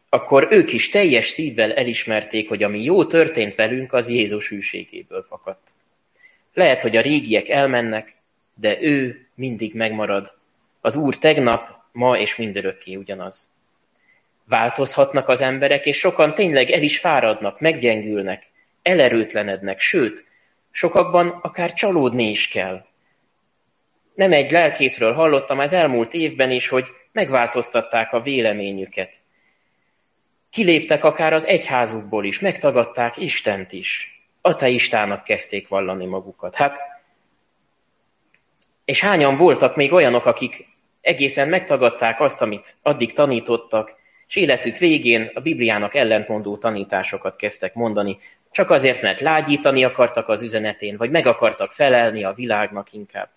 akkor 0.08 0.48
ők 0.50 0.72
is 0.72 0.88
teljes 0.88 1.28
szívvel 1.28 1.74
elismerték, 1.74 2.48
hogy 2.48 2.62
ami 2.62 2.82
jó 2.82 3.04
történt 3.04 3.54
velünk, 3.54 3.92
az 3.92 4.10
Jézus 4.10 4.48
hűségéből 4.48 5.22
fakadt. 5.28 5.70
Lehet, 6.54 6.82
hogy 6.82 6.96
a 6.96 7.00
régiek 7.00 7.48
elmennek, 7.48 8.16
de 8.60 8.82
ő 8.82 9.26
mindig 9.34 9.74
megmarad. 9.74 10.34
Az 10.80 10.96
Úr 10.96 11.16
tegnap, 11.16 11.82
ma 11.92 12.18
és 12.18 12.36
mindörökké 12.36 12.94
ugyanaz. 12.94 13.50
Változhatnak 14.50 15.28
az 15.28 15.40
emberek, 15.40 15.86
és 15.86 15.98
sokan 15.98 16.34
tényleg 16.34 16.70
el 16.70 16.82
is 16.82 16.98
fáradnak, 16.98 17.60
meggyengülnek, 17.60 18.46
elerőtlenednek, 18.82 19.80
sőt, 19.80 20.26
sokakban 20.70 21.28
akár 21.42 21.72
csalódni 21.72 22.28
is 22.28 22.48
kell. 22.48 22.84
Nem 24.14 24.32
egy 24.32 24.50
lelkészről 24.50 25.12
hallottam 25.12 25.58
az 25.58 25.72
elmúlt 25.72 26.14
évben 26.14 26.50
is, 26.50 26.68
hogy 26.68 26.86
megváltoztatták 27.12 28.12
a 28.12 28.20
véleményüket. 28.20 29.16
Kiléptek 30.50 31.04
akár 31.04 31.32
az 31.32 31.46
egyházukból 31.46 32.24
is, 32.24 32.40
megtagadták 32.40 33.16
Istent 33.16 33.72
is. 33.72 34.20
Ateistának 34.40 35.24
kezdték 35.24 35.68
vallani 35.68 36.06
magukat. 36.06 36.54
Hát, 36.54 36.78
és 38.84 39.00
hányan 39.00 39.36
voltak 39.36 39.76
még 39.76 39.92
olyanok, 39.92 40.26
akik 40.26 40.66
egészen 41.00 41.48
megtagadták 41.48 42.20
azt, 42.20 42.42
amit 42.42 42.76
addig 42.82 43.12
tanítottak, 43.12 43.99
és 44.30 44.36
életük 44.36 44.76
végén 44.76 45.30
a 45.34 45.40
Bibliának 45.40 45.94
ellentmondó 45.94 46.56
tanításokat 46.56 47.36
kezdtek 47.36 47.74
mondani, 47.74 48.18
csak 48.50 48.70
azért, 48.70 49.02
mert 49.02 49.20
lágyítani 49.20 49.84
akartak 49.84 50.28
az 50.28 50.42
üzenetén, 50.42 50.96
vagy 50.96 51.10
meg 51.10 51.26
akartak 51.26 51.72
felelni 51.72 52.24
a 52.24 52.32
világnak 52.32 52.92
inkább. 52.92 53.28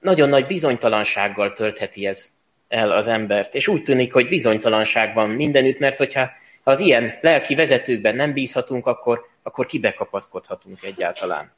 Nagyon 0.00 0.28
nagy 0.28 0.46
bizonytalansággal 0.46 1.52
töltheti 1.52 2.06
ez 2.06 2.32
el 2.68 2.90
az 2.90 3.08
embert. 3.08 3.54
És 3.54 3.68
úgy 3.68 3.82
tűnik, 3.82 4.12
hogy 4.12 4.28
bizonytalanság 4.28 5.14
van 5.14 5.30
mindenütt, 5.30 5.78
mert 5.78 5.96
hogyha 5.96 6.30
ha 6.62 6.70
az 6.70 6.80
ilyen 6.80 7.18
lelki 7.20 7.54
vezetőkben 7.54 8.16
nem 8.16 8.32
bízhatunk, 8.32 8.86
akkor, 8.86 9.28
akkor 9.42 9.66
kibekapaszkodhatunk 9.66 10.82
egyáltalán. 10.82 11.52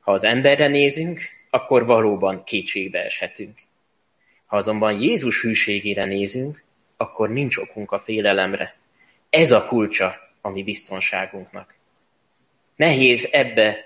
Ha 0.00 0.12
az 0.12 0.24
emberre 0.24 0.66
nézünk, 0.66 1.20
akkor 1.50 1.86
valóban 1.86 2.44
kétségbe 2.44 3.04
eshetünk. 3.04 3.67
Ha 4.48 4.56
azonban 4.56 5.00
Jézus 5.00 5.42
hűségére 5.42 6.04
nézünk, 6.04 6.62
akkor 6.96 7.30
nincs 7.30 7.56
okunk 7.56 7.92
a 7.92 7.98
félelemre. 7.98 8.76
Ez 9.30 9.52
a 9.52 9.64
kulcsa 9.64 10.16
a 10.40 10.48
mi 10.48 10.62
biztonságunknak. 10.62 11.74
Nehéz 12.76 13.28
ebbe 13.32 13.84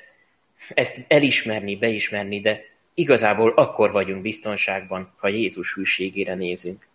ezt 0.74 1.04
elismerni, 1.08 1.76
beismerni, 1.76 2.40
de 2.40 2.70
Igazából 2.94 3.52
akkor 3.56 3.92
vagyunk 3.92 4.22
biztonságban, 4.22 5.12
ha 5.16 5.28
Jézus 5.28 5.74
hűségére 5.74 6.34
nézünk. 6.34 6.86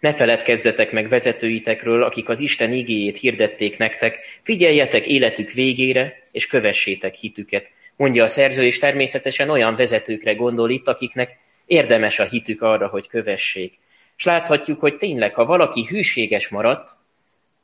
Ne 0.00 0.14
feledkezzetek 0.14 0.92
meg 0.92 1.08
vezetőitekről, 1.08 2.02
akik 2.02 2.28
az 2.28 2.40
Isten 2.40 2.72
igéjét 2.72 3.18
hirdették 3.18 3.78
nektek, 3.78 4.18
figyeljetek 4.42 5.06
életük 5.06 5.52
végére, 5.52 6.22
és 6.30 6.46
kövessétek 6.46 7.14
hitüket, 7.14 7.70
mondja 7.96 8.24
a 8.24 8.28
szerző, 8.28 8.64
és 8.64 8.78
természetesen 8.78 9.50
olyan 9.50 9.76
vezetőkre 9.76 10.34
gondol 10.34 10.70
itt, 10.70 10.88
akiknek 10.88 11.38
érdemes 11.66 12.18
a 12.18 12.24
hitük 12.24 12.62
arra, 12.62 12.88
hogy 12.88 13.08
kövessék. 13.08 13.78
És 14.16 14.24
láthatjuk, 14.24 14.80
hogy 14.80 14.96
tényleg, 14.96 15.34
ha 15.34 15.44
valaki 15.44 15.84
hűséges 15.84 16.48
maradt, 16.48 16.90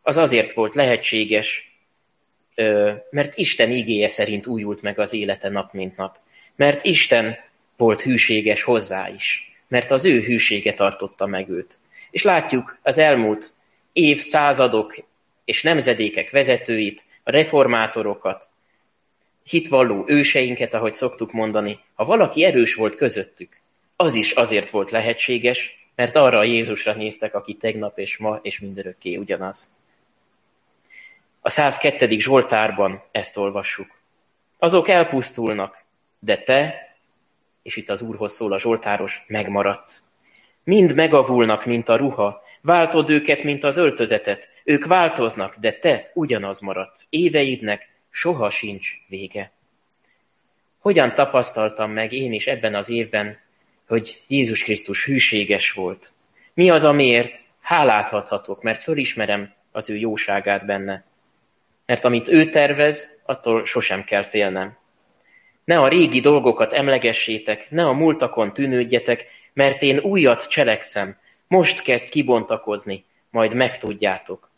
az 0.03 0.17
azért 0.17 0.53
volt 0.53 0.75
lehetséges, 0.75 1.77
mert 3.11 3.37
Isten 3.37 3.71
igéje 3.71 4.09
szerint 4.09 4.47
újult 4.47 4.83
meg 4.83 4.99
az 4.99 5.13
élete 5.13 5.49
nap 5.49 5.73
mint 5.73 5.97
nap. 5.97 6.19
Mert 6.57 6.85
Isten 6.85 7.37
volt 7.77 8.03
hűséges 8.03 8.63
hozzá 8.63 9.09
is, 9.09 9.53
mert 9.69 9.91
az 9.91 10.05
ő 10.05 10.21
hűsége 10.21 10.75
tartotta 10.75 11.27
meg 11.27 11.49
őt. 11.49 11.79
És 12.11 12.23
látjuk 12.23 12.79
az 12.83 12.99
elmúlt 12.99 13.51
évszázadok 13.93 14.97
és 15.45 15.63
nemzedékek 15.63 16.31
vezetőit, 16.31 17.05
a 17.25 17.31
reformátorokat, 17.31 18.51
hitvalló 19.45 20.05
őseinket, 20.07 20.75
ahogy 20.75 20.95
szoktuk 20.95 21.33
mondani, 21.33 21.79
ha 21.95 22.05
valaki 22.05 22.45
erős 22.45 22.75
volt 22.75 22.95
közöttük, 22.95 23.61
az 24.03 24.15
is 24.15 24.33
azért 24.33 24.71
volt 24.71 24.91
lehetséges, 24.91 25.89
mert 25.95 26.17
arra 26.17 26.39
a 26.39 26.45
Jézusra 26.45 26.95
néztek, 26.95 27.35
aki 27.35 27.55
tegnap 27.55 27.99
és 27.99 28.17
ma 28.17 28.39
és 28.43 28.61
mindörökké 28.61 29.17
ugyanaz. 29.17 29.75
A 31.41 31.49
102. 31.49 32.19
Zsoltárban 32.19 33.03
ezt 33.11 33.37
olvassuk. 33.37 33.87
Azok 34.59 34.89
elpusztulnak, 34.89 35.85
de 36.19 36.37
te, 36.37 36.89
és 37.63 37.77
itt 37.77 37.89
az 37.89 38.03
Úrhoz 38.03 38.33
szól 38.33 38.53
a 38.53 38.59
Zsoltáros, 38.59 39.25
megmaradsz. 39.27 40.05
Mind 40.65 40.95
megavulnak, 40.95 41.65
mint 41.65 41.89
a 41.89 41.97
ruha, 41.97 42.43
váltod 42.61 43.11
őket, 43.11 43.43
mint 43.43 43.65
az 43.65 43.77
öltözetet. 43.77 44.49
Ők 44.65 44.87
változnak, 44.87 45.57
de 45.57 45.73
te 45.73 46.11
ugyanaz 46.15 46.61
maradsz. 46.61 47.07
Éveidnek 47.11 47.91
soha 48.11 48.51
sincs 48.51 48.91
vége. 49.09 49.51
Hogyan 50.79 51.15
tapasztaltam 51.15 51.91
meg 51.91 52.13
én 52.13 52.33
is 52.33 52.47
ebben 52.47 52.75
az 52.75 52.89
évben, 52.89 53.39
hogy 53.93 54.23
Jézus 54.27 54.63
Krisztus 54.63 55.05
hűséges 55.05 55.73
volt? 55.73 56.13
Mi 56.55 56.71
az, 56.71 56.85
amiért 56.85 57.41
hálát 57.61 58.13
adhatok, 58.13 58.63
mert 58.63 58.83
fölismerem 58.83 59.53
az 59.73 59.91
ő 59.91 59.97
jóságát 59.97 60.67
benne. 60.67 61.05
Mert 61.87 62.05
amit 62.05 62.29
ő 62.29 62.45
tervez, 62.45 63.17
attól 63.27 63.65
sosem 63.65 64.05
kell 64.05 64.23
félnem. 64.23 64.77
Ne 65.65 65.79
a 65.79 65.89
régi 65.89 66.21
dolgokat 66.21 66.73
emlegessétek, 66.73 67.71
ne 67.71 67.85
a 67.85 67.93
múltakon 67.93 68.53
tűnődjetek, 68.53 69.27
mert 69.53 69.83
én 69.83 69.99
újat 69.99 70.49
cselekszem, 70.49 71.17
most 71.47 71.83
kezd 71.83 72.09
kibontakozni, 72.09 73.05
majd 73.31 73.55
megtudjátok. 73.55 74.51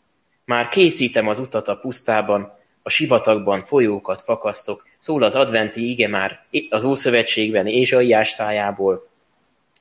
Már 0.45 0.67
készítem 0.67 1.27
az 1.27 1.39
utat 1.39 1.67
a 1.67 1.77
pusztában, 1.77 2.57
a 2.83 2.89
sivatagban 2.89 3.63
folyókat 3.63 4.21
fakasztok, 4.21 4.87
szól 4.97 5.23
az 5.23 5.35
adventi 5.35 5.89
ige 5.89 6.07
már 6.07 6.45
az 6.69 6.83
Ószövetségben 6.83 7.67
Ézsaiás 7.67 8.29
szájából, 8.29 9.13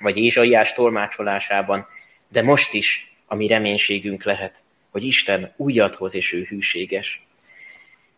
vagy 0.05 0.17
Ézsaiás 0.17 0.73
tolmácsolásában, 0.73 1.87
de 2.29 2.43
most 2.43 2.73
is 2.73 3.15
a 3.27 3.35
mi 3.35 3.47
reménységünk 3.47 4.25
lehet, 4.25 4.65
hogy 4.91 5.05
Isten 5.05 5.53
újat 5.57 5.95
hoz, 5.95 6.15
és 6.15 6.33
ő 6.33 6.43
hűséges. 6.43 7.27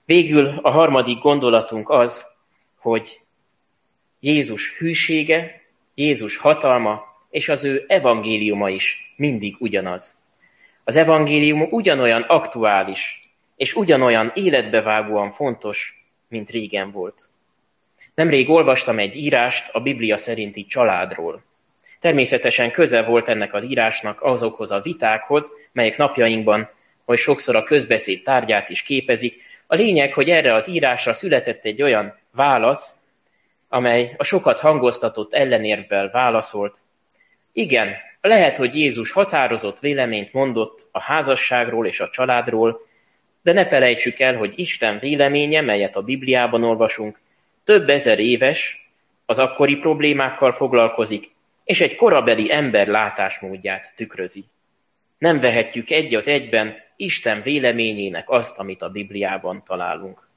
Végül 0.04 0.58
a 0.62 0.70
harmadik 0.70 1.18
gondolatunk 1.18 1.90
az, 1.90 2.26
hogy 2.78 3.20
Jézus 4.20 4.76
hűsége, 4.78 5.62
Jézus 5.94 6.36
hatalma 6.36 7.02
és 7.30 7.48
az 7.48 7.64
ő 7.64 7.84
evangéliuma 7.88 8.70
is 8.70 9.14
mindig 9.16 9.56
ugyanaz. 9.58 10.18
Az 10.84 10.96
evangélium 10.96 11.62
ugyanolyan 11.70 12.22
aktuális, 12.22 13.30
és 13.56 13.74
ugyanolyan 13.74 14.32
életbevágóan 14.34 15.30
fontos, 15.30 16.06
mint 16.28 16.50
régen 16.50 16.90
volt. 16.90 17.30
Nemrég 18.14 18.50
olvastam 18.50 18.98
egy 18.98 19.16
írást 19.16 19.68
a 19.68 19.80
Biblia 19.80 20.16
szerinti 20.16 20.66
családról. 20.66 21.44
Természetesen 22.00 22.70
közel 22.70 23.04
volt 23.04 23.28
ennek 23.28 23.54
az 23.54 23.64
írásnak 23.64 24.22
azokhoz 24.22 24.70
a 24.70 24.80
vitákhoz, 24.80 25.52
melyek 25.72 25.96
napjainkban, 25.96 26.70
hogy 27.04 27.18
sokszor 27.18 27.56
a 27.56 27.62
közbeszéd 27.62 28.22
tárgyát 28.22 28.68
is 28.68 28.82
képezik. 28.82 29.42
A 29.66 29.74
lényeg, 29.74 30.12
hogy 30.12 30.30
erre 30.30 30.54
az 30.54 30.68
írásra 30.68 31.12
született 31.12 31.64
egy 31.64 31.82
olyan 31.82 32.18
válasz, 32.32 32.96
amely 33.68 34.14
a 34.16 34.24
sokat 34.24 34.60
hangoztatott 34.60 35.34
ellenérvvel 35.34 36.10
válaszolt. 36.10 36.78
Igen, 37.52 37.94
lehet, 38.20 38.56
hogy 38.56 38.74
Jézus 38.74 39.10
határozott 39.10 39.80
véleményt 39.80 40.32
mondott 40.32 40.88
a 40.92 41.00
házasságról 41.00 41.86
és 41.86 42.00
a 42.00 42.10
családról, 42.10 42.86
de 43.42 43.52
ne 43.52 43.66
felejtsük 43.66 44.20
el, 44.20 44.36
hogy 44.36 44.52
Isten 44.56 44.98
véleménye, 44.98 45.60
melyet 45.60 45.96
a 45.96 46.02
Bibliában 46.02 46.64
olvasunk, 46.64 47.20
több 47.64 47.88
ezer 47.88 48.18
éves, 48.18 48.90
az 49.26 49.38
akkori 49.38 49.76
problémákkal 49.76 50.52
foglalkozik, 50.52 51.30
és 51.66 51.80
egy 51.80 51.94
korabeli 51.94 52.52
ember 52.52 52.86
látásmódját 52.86 53.92
tükrözi. 53.96 54.44
Nem 55.18 55.40
vehetjük 55.40 55.90
egy 55.90 56.14
az 56.14 56.28
egyben 56.28 56.74
Isten 56.96 57.42
véleményének 57.42 58.30
azt, 58.30 58.58
amit 58.58 58.82
a 58.82 58.88
Bibliában 58.88 59.62
találunk. 59.66 60.28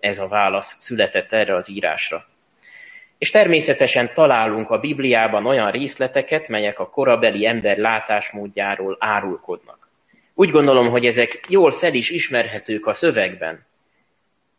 Ez 0.00 0.18
a 0.18 0.28
válasz 0.28 0.76
született 0.78 1.32
erre 1.32 1.54
az 1.54 1.70
írásra. 1.70 2.26
És 3.18 3.30
természetesen 3.30 4.12
találunk 4.14 4.70
a 4.70 4.78
Bibliában 4.78 5.46
olyan 5.46 5.70
részleteket, 5.70 6.48
melyek 6.48 6.78
a 6.78 6.90
korabeli 6.90 7.46
ember 7.46 7.76
látásmódjáról 7.76 8.96
árulkodnak. 9.00 9.88
Úgy 10.34 10.50
gondolom, 10.50 10.88
hogy 10.88 11.06
ezek 11.06 11.40
jól 11.48 11.70
fel 11.70 11.94
is 11.94 12.10
ismerhetők 12.10 12.86
a 12.86 12.94
szövegben. 12.94 13.66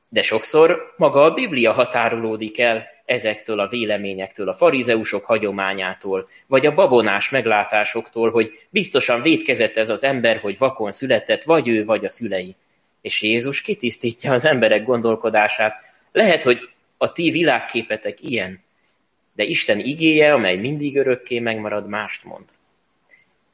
De 0.10 0.22
sokszor 0.22 0.94
maga 0.98 1.22
a 1.22 1.34
Biblia 1.34 1.72
határolódik 1.72 2.60
el 2.60 2.88
ezektől 3.10 3.60
a 3.60 3.68
véleményektől, 3.68 4.50
a 4.50 4.54
farizeusok 4.54 5.26
hagyományától, 5.26 6.30
vagy 6.48 6.66
a 6.66 6.74
babonás 6.74 7.30
meglátásoktól, 7.30 8.32
hogy 8.32 8.68
biztosan 8.70 9.22
védkezett 9.22 9.78
ez 9.78 9.90
az 9.90 10.04
ember, 10.04 10.38
hogy 10.38 10.58
vakon 10.58 10.92
született, 10.92 11.44
vagy 11.44 11.68
ő, 11.68 11.86
vagy 11.86 12.06
a 12.06 12.10
szülei. 12.10 12.56
És 13.02 13.22
Jézus 13.22 13.62
kitisztítja 13.62 14.34
az 14.34 14.46
emberek 14.46 14.84
gondolkodását. 14.84 15.74
Lehet, 16.12 16.44
hogy 16.44 16.70
a 16.98 17.12
ti 17.12 17.32
világképetek 17.32 18.22
ilyen, 18.22 18.64
de 19.34 19.44
Isten 19.44 19.80
igéje, 19.80 20.34
amely 20.34 20.56
mindig 20.56 20.98
örökké 20.98 21.40
megmarad, 21.40 21.88
mást 21.88 22.24
mond. 22.24 22.46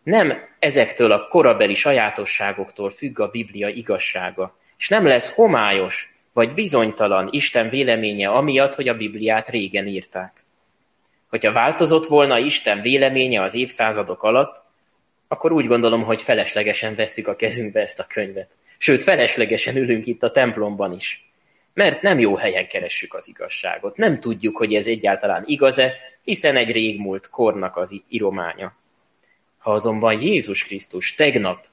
Nem 0.04 0.34
ezektől 0.60 1.12
a 1.12 1.28
korabeli 1.28 1.74
sajátosságoktól 1.74 2.90
függ 2.90 3.20
a 3.20 3.28
Biblia 3.28 3.68
igazsága, 3.68 4.58
és 4.78 4.90
nem 4.90 5.06
lesz 5.06 5.34
homályos, 5.34 6.15
vagy 6.36 6.54
bizonytalan 6.54 7.28
Isten 7.32 7.70
véleménye 7.70 8.30
amiatt, 8.30 8.76
hogy 8.76 8.88
a 8.88 8.98
Bibliát 8.98 9.50
régen 9.50 9.88
írták. 9.88 10.44
Hogyha 11.30 11.52
változott 11.52 12.06
volna 12.06 12.38
Isten 12.38 12.82
véleménye 12.82 13.42
az 13.42 13.54
évszázadok 13.54 14.24
alatt, 14.24 14.64
akkor 15.28 15.52
úgy 15.52 15.68
gondolom, 15.68 16.04
hogy 16.04 16.22
feleslegesen 16.22 16.96
vesszük 16.96 17.28
a 17.28 17.36
kezünkbe 17.36 17.80
ezt 17.80 18.00
a 18.00 18.06
könyvet. 18.08 18.50
Sőt, 18.78 19.04
feleslegesen 19.04 19.76
ülünk 19.76 20.06
itt 20.06 20.24
a 20.24 20.32
templomban 20.32 20.94
is. 20.94 21.30
Mert 21.74 22.02
nem 22.02 22.20
jó 22.20 22.36
helyen 22.36 22.68
keressük 22.68 23.14
az 23.14 23.28
igazságot. 23.28 23.98
Nem 23.98 24.20
tudjuk, 24.20 24.58
hogy 24.58 24.74
ez 24.74 24.88
egyáltalán 24.88 25.44
igaz-e, 25.46 25.94
hiszen 26.24 26.56
egy 26.56 26.72
régmúlt 26.72 27.30
kornak 27.30 27.78
az 27.78 28.02
irománya. 28.08 28.76
Ha 29.58 29.74
azonban 29.74 30.22
Jézus 30.22 30.64
Krisztus 30.64 31.14
tegnap, 31.14 31.66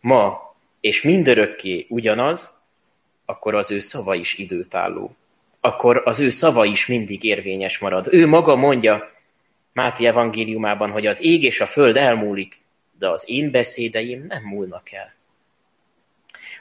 ma 0.00 0.54
és 0.80 1.02
mindörökké 1.02 1.86
ugyanaz, 1.88 2.57
akkor 3.30 3.54
az 3.54 3.70
ő 3.70 3.78
szava 3.78 4.14
is 4.14 4.38
időtálló. 4.38 5.16
Akkor 5.60 6.02
az 6.04 6.20
ő 6.20 6.28
szava 6.28 6.64
is 6.64 6.86
mindig 6.86 7.24
érvényes 7.24 7.78
marad. 7.78 8.08
Ő 8.10 8.26
maga 8.26 8.56
mondja 8.56 9.12
Máti 9.72 10.06
evangéliumában, 10.06 10.90
hogy 10.90 11.06
az 11.06 11.22
ég 11.22 11.42
és 11.42 11.60
a 11.60 11.66
föld 11.66 11.96
elmúlik, 11.96 12.60
de 12.98 13.08
az 13.08 13.24
én 13.26 13.50
beszédeim 13.50 14.26
nem 14.26 14.42
múlnak 14.42 14.92
el. 14.92 15.14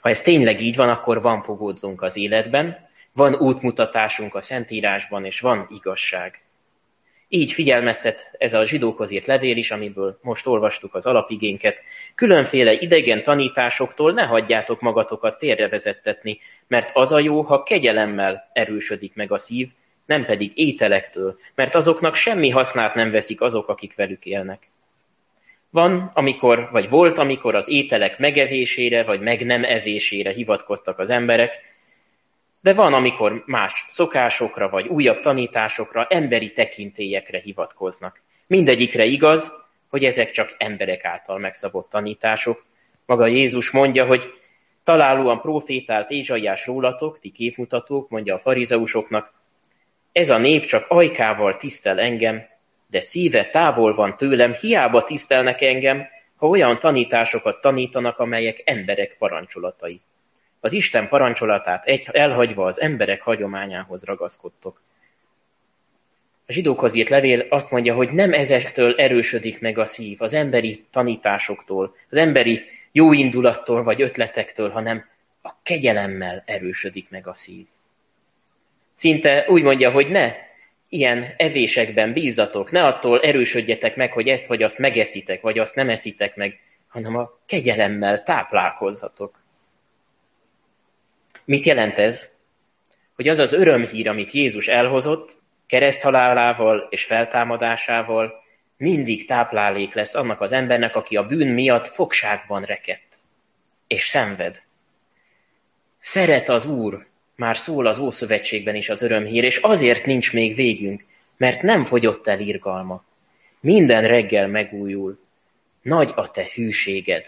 Ha 0.01 0.09
ez 0.09 0.21
tényleg 0.21 0.61
így 0.61 0.75
van, 0.75 0.89
akkor 0.89 1.21
van 1.21 1.41
fogódzunk 1.41 2.01
az 2.01 2.17
életben, 2.17 2.87
van 3.13 3.35
útmutatásunk 3.35 4.35
a 4.35 4.41
Szentírásban, 4.41 5.25
és 5.25 5.39
van 5.39 5.67
igazság. 5.69 6.41
Így 7.29 7.51
figyelmeztet 7.51 8.35
ez 8.37 8.53
a 8.53 8.65
zsidókhoz 8.65 9.11
írt 9.11 9.25
levél 9.25 9.57
is, 9.57 9.71
amiből 9.71 10.19
most 10.21 10.47
olvastuk 10.47 10.95
az 10.95 11.05
alapigénket. 11.05 11.81
Különféle 12.15 12.73
idegen 12.73 13.23
tanításoktól 13.23 14.11
ne 14.11 14.23
hagyjátok 14.23 14.81
magatokat 14.81 15.35
félrevezettetni, 15.35 16.39
mert 16.67 16.89
az 16.93 17.11
a 17.11 17.19
jó, 17.19 17.41
ha 17.41 17.63
kegyelemmel 17.63 18.49
erősödik 18.53 19.15
meg 19.15 19.31
a 19.31 19.37
szív, 19.37 19.69
nem 20.05 20.25
pedig 20.25 20.51
ételektől, 20.55 21.39
mert 21.55 21.75
azoknak 21.75 22.15
semmi 22.15 22.49
hasznát 22.49 22.95
nem 22.95 23.11
veszik 23.11 23.41
azok, 23.41 23.67
akik 23.67 23.95
velük 23.95 24.25
élnek. 24.25 24.69
Van, 25.69 26.11
amikor, 26.13 26.69
vagy 26.71 26.89
volt, 26.89 27.17
amikor 27.17 27.55
az 27.55 27.69
ételek 27.69 28.19
megevésére, 28.19 29.03
vagy 29.03 29.21
meg 29.21 29.45
nem 29.45 29.63
evésére 29.63 30.31
hivatkoztak 30.31 30.99
az 30.99 31.09
emberek, 31.09 31.59
de 32.61 32.73
van, 32.73 32.93
amikor 32.93 33.43
más 33.45 33.85
szokásokra 33.87 34.69
vagy 34.69 34.87
újabb 34.87 35.19
tanításokra, 35.19 36.07
emberi 36.09 36.51
tekintélyekre 36.51 37.39
hivatkoznak. 37.39 38.21
Mindegyikre 38.47 39.05
igaz, 39.05 39.53
hogy 39.89 40.05
ezek 40.05 40.31
csak 40.31 40.55
emberek 40.57 41.05
által 41.05 41.39
megszabott 41.39 41.89
tanítások. 41.89 42.65
Maga 43.05 43.27
Jézus 43.27 43.71
mondja, 43.71 44.05
hogy 44.05 44.33
találóan 44.83 45.41
profétált 45.41 46.09
Ézsaiás 46.09 46.65
rólatok, 46.65 47.19
ti 47.19 47.31
képmutatók, 47.31 48.09
mondja 48.09 48.35
a 48.35 48.39
farizeusoknak, 48.39 49.33
ez 50.11 50.29
a 50.29 50.37
nép 50.37 50.65
csak 50.65 50.85
ajkával 50.89 51.57
tisztel 51.57 51.99
engem, 51.99 52.47
de 52.87 52.99
szíve 52.99 53.45
távol 53.45 53.93
van 53.93 54.17
tőlem, 54.17 54.53
hiába 54.53 55.03
tisztelnek 55.03 55.61
engem, 55.61 56.07
ha 56.35 56.47
olyan 56.47 56.79
tanításokat 56.79 57.61
tanítanak, 57.61 58.19
amelyek 58.19 58.61
emberek 58.65 59.15
parancsolatai 59.17 60.01
az 60.59 60.73
Isten 60.73 61.07
parancsolatát 61.07 61.85
egy, 61.85 62.07
elhagyva 62.11 62.65
az 62.65 62.81
emberek 62.81 63.21
hagyományához 63.21 64.03
ragaszkodtok. 64.03 64.81
A 66.45 66.51
zsidókhoz 66.51 66.95
írt 66.95 67.09
levél 67.09 67.45
azt 67.49 67.71
mondja, 67.71 67.95
hogy 67.95 68.09
nem 68.09 68.33
ezektől 68.33 68.95
erősödik 68.95 69.61
meg 69.61 69.77
a 69.77 69.85
szív, 69.85 70.21
az 70.21 70.33
emberi 70.33 70.85
tanításoktól, 70.91 71.95
az 72.09 72.17
emberi 72.17 72.65
jó 72.91 73.13
indulattól 73.13 73.83
vagy 73.83 74.01
ötletektől, 74.01 74.69
hanem 74.69 75.05
a 75.41 75.51
kegyelemmel 75.63 76.43
erősödik 76.45 77.09
meg 77.09 77.27
a 77.27 77.33
szív. 77.33 77.65
Szinte 78.93 79.45
úgy 79.47 79.63
mondja, 79.63 79.91
hogy 79.91 80.09
ne 80.09 80.33
ilyen 80.89 81.33
evésekben 81.37 82.13
bízzatok, 82.13 82.71
ne 82.71 82.85
attól 82.85 83.21
erősödjetek 83.21 83.95
meg, 83.95 84.11
hogy 84.11 84.27
ezt 84.27 84.47
vagy 84.47 84.63
azt 84.63 84.77
megeszitek, 84.77 85.41
vagy 85.41 85.59
azt 85.59 85.75
nem 85.75 85.89
eszitek 85.89 86.35
meg, 86.35 86.59
hanem 86.87 87.15
a 87.15 87.39
kegyelemmel 87.45 88.23
táplálkozzatok. 88.23 89.41
Mit 91.47 91.65
jelent 91.65 91.97
ez? 91.97 92.29
Hogy 93.15 93.27
az 93.27 93.37
az 93.37 93.53
örömhír, 93.53 94.07
amit 94.07 94.31
Jézus 94.31 94.67
elhozott, 94.67 95.37
kereszthalálával 95.67 96.87
és 96.89 97.05
feltámadásával 97.05 98.33
mindig 98.77 99.25
táplálék 99.25 99.93
lesz 99.93 100.15
annak 100.15 100.41
az 100.41 100.51
embernek, 100.51 100.95
aki 100.95 101.15
a 101.15 101.27
bűn 101.27 101.47
miatt 101.47 101.87
fogságban 101.87 102.63
rekedt 102.63 103.15
és 103.87 104.03
szenved. 104.07 104.61
Szeret 105.97 106.49
az 106.49 106.65
Úr, 106.65 107.05
már 107.35 107.57
szól 107.57 107.85
az 107.85 107.99
Ószövetségben 107.99 108.75
is 108.75 108.89
az 108.89 109.01
örömhír, 109.01 109.43
és 109.43 109.57
azért 109.57 110.05
nincs 110.05 110.33
még 110.33 110.55
végünk, 110.55 111.05
mert 111.37 111.61
nem 111.61 111.83
fogyott 111.83 112.27
el 112.27 112.39
irgalma. 112.39 113.03
Minden 113.59 114.07
reggel 114.07 114.47
megújul. 114.47 115.19
Nagy 115.81 116.11
a 116.15 116.31
te 116.31 116.47
hűséged. 116.53 117.25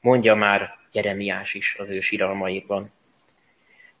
Mondja 0.00 0.34
már 0.34 0.78
Jeremiás 0.92 1.54
is 1.54 1.76
az 1.78 1.90
ő 1.90 2.00
síralmaiban. 2.00 2.92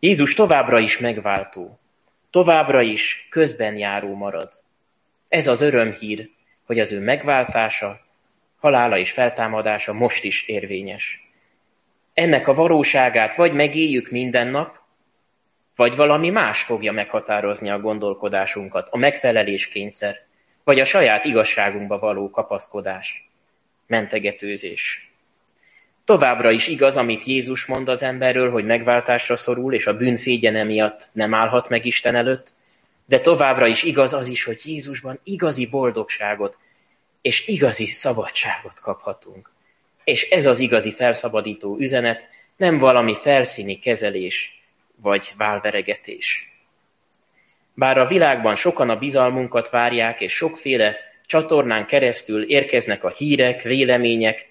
Jézus 0.00 0.34
továbbra 0.34 0.78
is 0.78 0.98
megváltó, 0.98 1.78
továbbra 2.30 2.80
is 2.80 3.26
közben 3.30 3.76
járó 3.76 4.14
marad. 4.14 4.48
Ez 5.28 5.46
az 5.46 5.60
örömhír, 5.60 6.30
hogy 6.66 6.78
az 6.78 6.92
ő 6.92 7.00
megváltása, 7.00 8.00
halála 8.58 8.98
és 8.98 9.12
feltámadása 9.12 9.92
most 9.92 10.24
is 10.24 10.48
érvényes. 10.48 11.30
Ennek 12.14 12.48
a 12.48 12.54
valóságát 12.54 13.34
vagy 13.34 13.52
megéljük 13.52 14.10
minden 14.10 14.48
nap, 14.48 14.78
vagy 15.76 15.96
valami 15.96 16.30
más 16.30 16.62
fogja 16.62 16.92
meghatározni 16.92 17.70
a 17.70 17.80
gondolkodásunkat, 17.80 18.88
a 18.88 18.96
megfelelés 18.96 19.68
kényszer, 19.68 20.26
vagy 20.64 20.80
a 20.80 20.84
saját 20.84 21.24
igazságunkba 21.24 21.98
való 21.98 22.30
kapaszkodás, 22.30 23.30
mentegetőzés. 23.86 25.09
Továbbra 26.04 26.50
is 26.50 26.66
igaz, 26.66 26.96
amit 26.96 27.24
Jézus 27.24 27.66
mond 27.66 27.88
az 27.88 28.02
emberről, 28.02 28.50
hogy 28.50 28.64
megváltásra 28.64 29.36
szorul, 29.36 29.74
és 29.74 29.86
a 29.86 29.96
bűn 29.96 30.16
szégyene 30.16 30.64
miatt 30.64 31.08
nem 31.12 31.34
állhat 31.34 31.68
meg 31.68 31.84
Isten 31.84 32.14
előtt, 32.14 32.52
de 33.06 33.20
továbbra 33.20 33.66
is 33.66 33.82
igaz 33.82 34.14
az 34.14 34.28
is, 34.28 34.44
hogy 34.44 34.60
Jézusban 34.64 35.20
igazi 35.24 35.66
boldogságot 35.66 36.58
és 37.22 37.46
igazi 37.46 37.86
szabadságot 37.86 38.80
kaphatunk. 38.80 39.50
És 40.04 40.30
ez 40.30 40.46
az 40.46 40.58
igazi 40.58 40.92
felszabadító 40.92 41.76
üzenet, 41.78 42.28
nem 42.56 42.78
valami 42.78 43.14
felszíni 43.14 43.78
kezelés 43.78 44.62
vagy 44.96 45.32
válveregetés. 45.36 46.50
Bár 47.74 47.98
a 47.98 48.06
világban 48.06 48.56
sokan 48.56 48.90
a 48.90 48.98
bizalmunkat 48.98 49.70
várják, 49.70 50.20
és 50.20 50.32
sokféle 50.32 50.96
csatornán 51.26 51.86
keresztül 51.86 52.42
érkeznek 52.42 53.04
a 53.04 53.08
hírek, 53.08 53.62
vélemények, 53.62 54.48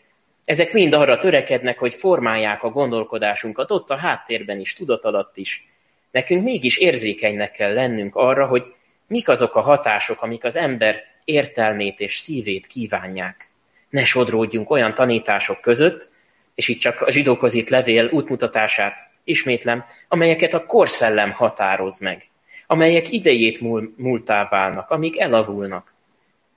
ezek 0.50 0.74
mind 0.74 0.94
arra 0.94 1.18
törekednek, 1.18 1.80
hogy 1.80 1.96
formálják 1.96 2.64
a 2.64 2.70
gondolkodásunkat 2.70 3.72
ott 3.72 3.90
a 3.90 3.98
háttérben 3.98 4.60
is, 4.60 4.74
tudat 4.74 5.06
alatt 5.06 5.38
is. 5.38 5.68
Nekünk 6.12 6.44
mégis 6.44 6.78
érzékenynek 6.78 7.52
kell 7.52 7.74
lennünk 7.74 8.16
arra, 8.16 8.46
hogy 8.46 8.66
mik 9.08 9.30
azok 9.30 9.56
a 9.56 9.62
hatások, 9.62 10.22
amik 10.22 10.44
az 10.44 10.56
ember 10.56 11.04
értelmét 11.24 12.00
és 12.00 12.18
szívét 12.18 12.68
kívánják. 12.68 13.52
Ne 13.90 14.04
sodródjunk 14.04 14.70
olyan 14.70 14.94
tanítások 14.94 15.62
között, 15.62 16.10
és 16.56 16.68
itt 16.68 16.80
csak 16.80 17.02
a 17.02 17.12
zsidókhoz 17.12 17.54
itt 17.54 17.70
levél 17.70 18.10
útmutatását 18.12 19.00
ismétlem, 19.24 19.86
amelyeket 20.08 20.54
a 20.54 20.66
korszellem 20.66 21.32
határoz 21.32 22.00
meg, 22.00 22.30
amelyek 22.68 23.12
idejét 23.12 23.62
múl, 23.62 23.94
múltá 23.98 24.48
válnak, 24.50 24.90
amik 24.90 25.20
elavulnak. 25.20 25.94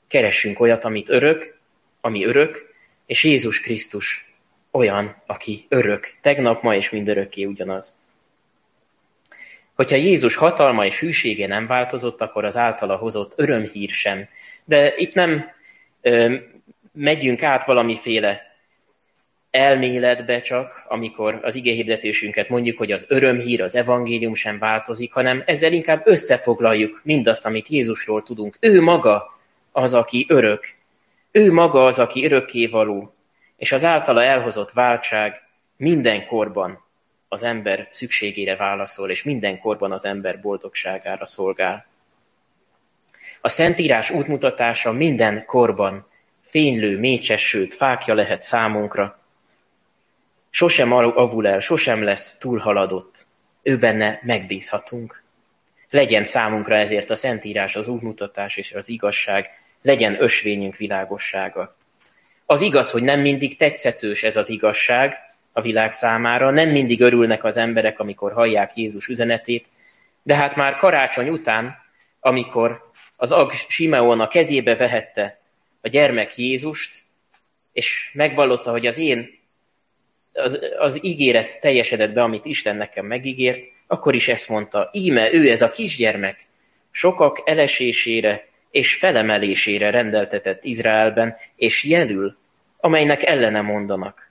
Keressünk 0.08 0.60
olyat, 0.60 0.84
amit 0.84 1.10
örök, 1.10 1.58
ami 2.00 2.24
örök, 2.24 2.71
és 3.12 3.24
Jézus 3.24 3.60
Krisztus 3.60 4.32
olyan, 4.70 5.22
aki 5.26 5.66
örök, 5.68 6.14
tegnap, 6.20 6.62
ma 6.62 6.74
és 6.74 6.90
mindörökké 6.90 7.44
ugyanaz. 7.44 7.96
Hogyha 9.74 9.96
Jézus 9.96 10.34
hatalma 10.34 10.86
és 10.86 11.00
hűsége 11.00 11.46
nem 11.46 11.66
változott, 11.66 12.20
akkor 12.20 12.44
az 12.44 12.56
általa 12.56 12.96
hozott 12.96 13.32
örömhír 13.36 13.90
sem. 13.90 14.28
De 14.64 14.94
itt 14.96 15.14
nem 15.14 15.50
ö, 16.00 16.34
megyünk 16.92 17.42
át 17.42 17.64
valamiféle 17.64 18.40
elméletbe 19.50 20.40
csak, 20.40 20.84
amikor 20.88 21.38
az 21.42 21.54
igéhirdetésünket 21.54 22.48
mondjuk, 22.48 22.78
hogy 22.78 22.92
az 22.92 23.04
örömhír, 23.08 23.62
az 23.62 23.74
evangélium 23.74 24.34
sem 24.34 24.58
változik, 24.58 25.12
hanem 25.12 25.42
ezzel 25.46 25.72
inkább 25.72 26.06
összefoglaljuk 26.06 27.00
mindazt, 27.04 27.46
amit 27.46 27.68
Jézusról 27.68 28.22
tudunk. 28.22 28.56
Ő 28.60 28.82
maga 28.82 29.38
az, 29.72 29.94
aki 29.94 30.26
örök. 30.28 30.80
Ő 31.32 31.52
maga 31.52 31.86
az, 31.86 31.98
aki 31.98 32.24
örökkévaló, 32.24 33.14
és 33.56 33.72
az 33.72 33.84
általa 33.84 34.22
elhozott 34.22 34.70
váltság 34.70 35.42
minden 35.76 36.26
korban 36.26 36.84
az 37.28 37.42
ember 37.42 37.86
szükségére 37.90 38.56
válaszol, 38.56 39.10
és 39.10 39.22
minden 39.22 39.58
korban 39.58 39.92
az 39.92 40.04
ember 40.04 40.40
boldogságára 40.40 41.26
szolgál. 41.26 41.86
A 43.40 43.48
Szentírás 43.48 44.10
útmutatása 44.10 44.92
minden 44.92 45.44
korban 45.44 46.06
fénylő, 46.42 46.98
mécses, 46.98 47.48
sőt 47.48 47.74
fákja 47.74 48.14
lehet 48.14 48.42
számunkra, 48.42 49.20
Sosem 50.54 50.92
avul 50.92 51.46
el, 51.46 51.60
sosem 51.60 52.02
lesz 52.02 52.36
túlhaladott. 52.36 53.26
Ő 53.62 53.78
benne 53.78 54.20
megbízhatunk. 54.22 55.22
Legyen 55.90 56.24
számunkra 56.24 56.76
ezért 56.76 57.10
a 57.10 57.16
Szentírás, 57.16 57.76
az 57.76 57.88
útmutatás 57.88 58.56
és 58.56 58.72
az 58.72 58.88
igazság, 58.88 59.61
legyen 59.82 60.22
ösvényünk 60.22 60.76
világossága. 60.76 61.76
Az 62.46 62.60
igaz, 62.60 62.90
hogy 62.90 63.02
nem 63.02 63.20
mindig 63.20 63.56
tetszetős 63.56 64.22
ez 64.22 64.36
az 64.36 64.48
igazság 64.48 65.16
a 65.52 65.60
világ 65.60 65.92
számára, 65.92 66.50
nem 66.50 66.68
mindig 66.70 67.00
örülnek 67.00 67.44
az 67.44 67.56
emberek, 67.56 67.98
amikor 67.98 68.32
hallják 68.32 68.76
Jézus 68.76 69.08
üzenetét, 69.08 69.66
de 70.22 70.34
hát 70.34 70.56
már 70.56 70.76
karácsony 70.76 71.28
után, 71.28 71.76
amikor 72.20 72.90
az 73.16 73.32
Ag 73.32 73.52
Simeon 73.68 74.20
a 74.20 74.28
kezébe 74.28 74.76
vehette 74.76 75.40
a 75.80 75.88
gyermek 75.88 76.36
Jézust, 76.36 77.04
és 77.72 78.10
megvallotta, 78.12 78.70
hogy 78.70 78.86
az 78.86 78.98
én 78.98 79.40
az, 80.32 80.58
az 80.78 81.04
ígéret 81.04 81.60
teljesedett 81.60 82.12
be, 82.12 82.22
amit 82.22 82.44
Isten 82.44 82.76
nekem 82.76 83.06
megígért, 83.06 83.62
akkor 83.86 84.14
is 84.14 84.28
ezt 84.28 84.48
mondta, 84.48 84.90
íme 84.92 85.32
ő 85.32 85.50
ez 85.50 85.62
a 85.62 85.70
kisgyermek, 85.70 86.46
sokak 86.90 87.42
elesésére 87.44 88.48
és 88.72 88.94
felemelésére 88.94 89.90
rendeltetett 89.90 90.64
Izraelben, 90.64 91.36
és 91.56 91.84
jelül, 91.84 92.36
amelynek 92.80 93.22
ellene 93.22 93.60
mondanak. 93.60 94.30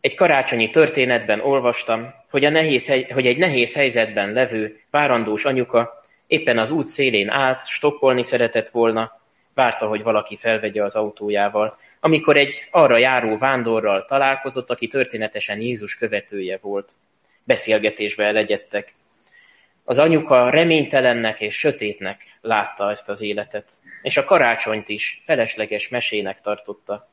Egy 0.00 0.14
karácsonyi 0.14 0.70
történetben 0.70 1.40
olvastam, 1.40 2.14
hogy, 2.30 2.44
a 2.44 2.50
nehéz, 2.50 2.86
hogy 3.12 3.26
egy 3.26 3.38
nehéz 3.38 3.74
helyzetben 3.74 4.32
levő, 4.32 4.80
várandós 4.90 5.44
anyuka 5.44 6.02
éppen 6.26 6.58
az 6.58 6.70
út 6.70 6.86
szélén 6.86 7.28
állt, 7.28 7.66
stoppolini 7.66 8.22
szeretett 8.22 8.68
volna, 8.68 9.20
várta, 9.54 9.86
hogy 9.86 10.02
valaki 10.02 10.36
felvegye 10.36 10.82
az 10.82 10.94
autójával, 10.94 11.78
amikor 12.00 12.36
egy 12.36 12.68
arra 12.70 12.98
járó 12.98 13.36
vándorral 13.36 14.04
találkozott, 14.04 14.70
aki 14.70 14.86
történetesen 14.86 15.60
Jézus 15.60 15.96
követője 15.96 16.58
volt. 16.62 16.92
Beszélgetésbe 17.44 18.24
elegyedtek. 18.24 18.94
Az 19.84 19.98
anyuka 19.98 20.50
reménytelennek 20.50 21.40
és 21.40 21.58
sötétnek 21.58 22.38
látta 22.40 22.90
ezt 22.90 23.08
az 23.08 23.20
életet, 23.20 23.72
és 24.02 24.16
a 24.16 24.24
karácsonyt 24.24 24.88
is 24.88 25.22
felesleges 25.24 25.88
mesének 25.88 26.40
tartotta. 26.40 27.08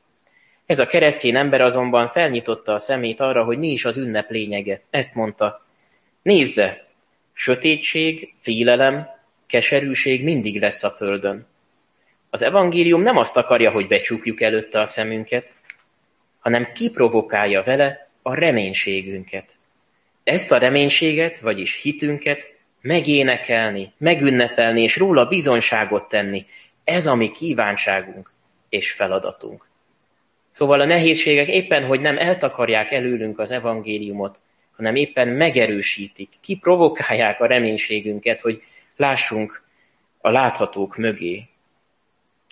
Ez 0.65 0.79
a 0.79 0.85
keresztény 0.85 1.35
ember 1.35 1.61
azonban 1.61 2.09
felnyitotta 2.09 2.73
a 2.73 2.79
szemét 2.79 3.19
arra, 3.19 3.43
hogy 3.43 3.57
mi 3.57 3.67
is 3.67 3.85
az 3.85 3.97
ünnep 3.97 4.29
lényege. 4.29 4.81
Ezt 4.89 5.15
mondta, 5.15 5.65
nézze, 6.21 6.85
sötétség, 7.33 8.33
félelem, 8.39 9.07
keserűség 9.47 10.23
mindig 10.23 10.61
lesz 10.61 10.83
a 10.83 10.89
földön. 10.89 11.47
Az 12.29 12.41
evangélium 12.41 13.01
nem 13.01 13.17
azt 13.17 13.37
akarja, 13.37 13.71
hogy 13.71 13.87
becsukjuk 13.87 14.41
előtte 14.41 14.81
a 14.81 14.85
szemünket, 14.85 15.53
hanem 16.39 16.71
kiprovokálja 16.73 17.63
vele 17.63 18.09
a 18.21 18.33
reménységünket. 18.35 19.53
Ezt 20.23 20.51
a 20.51 20.57
reménységet, 20.57 21.39
vagyis 21.39 21.81
hitünket 21.81 22.56
megénekelni, 22.87 23.91
megünnepelni 23.97 24.81
és 24.81 24.97
róla 24.97 25.25
bizonyságot 25.25 26.07
tenni, 26.07 26.45
ez 26.83 27.05
a 27.05 27.15
mi 27.15 27.31
kívánságunk 27.31 28.33
és 28.69 28.91
feladatunk. 28.91 29.65
Szóval 30.51 30.79
a 30.79 30.85
nehézségek 30.85 31.47
éppen, 31.47 31.85
hogy 31.85 32.01
nem 32.01 32.17
eltakarják 32.17 32.91
előlünk 32.91 33.39
az 33.39 33.51
evangéliumot, 33.51 34.41
hanem 34.75 34.95
éppen 34.95 35.27
megerősítik, 35.27 36.29
kiprovokálják 36.41 37.41
a 37.41 37.45
reménységünket, 37.45 38.41
hogy 38.41 38.61
lássunk 38.95 39.63
a 40.21 40.29
láthatók 40.29 40.97
mögé, 40.97 41.43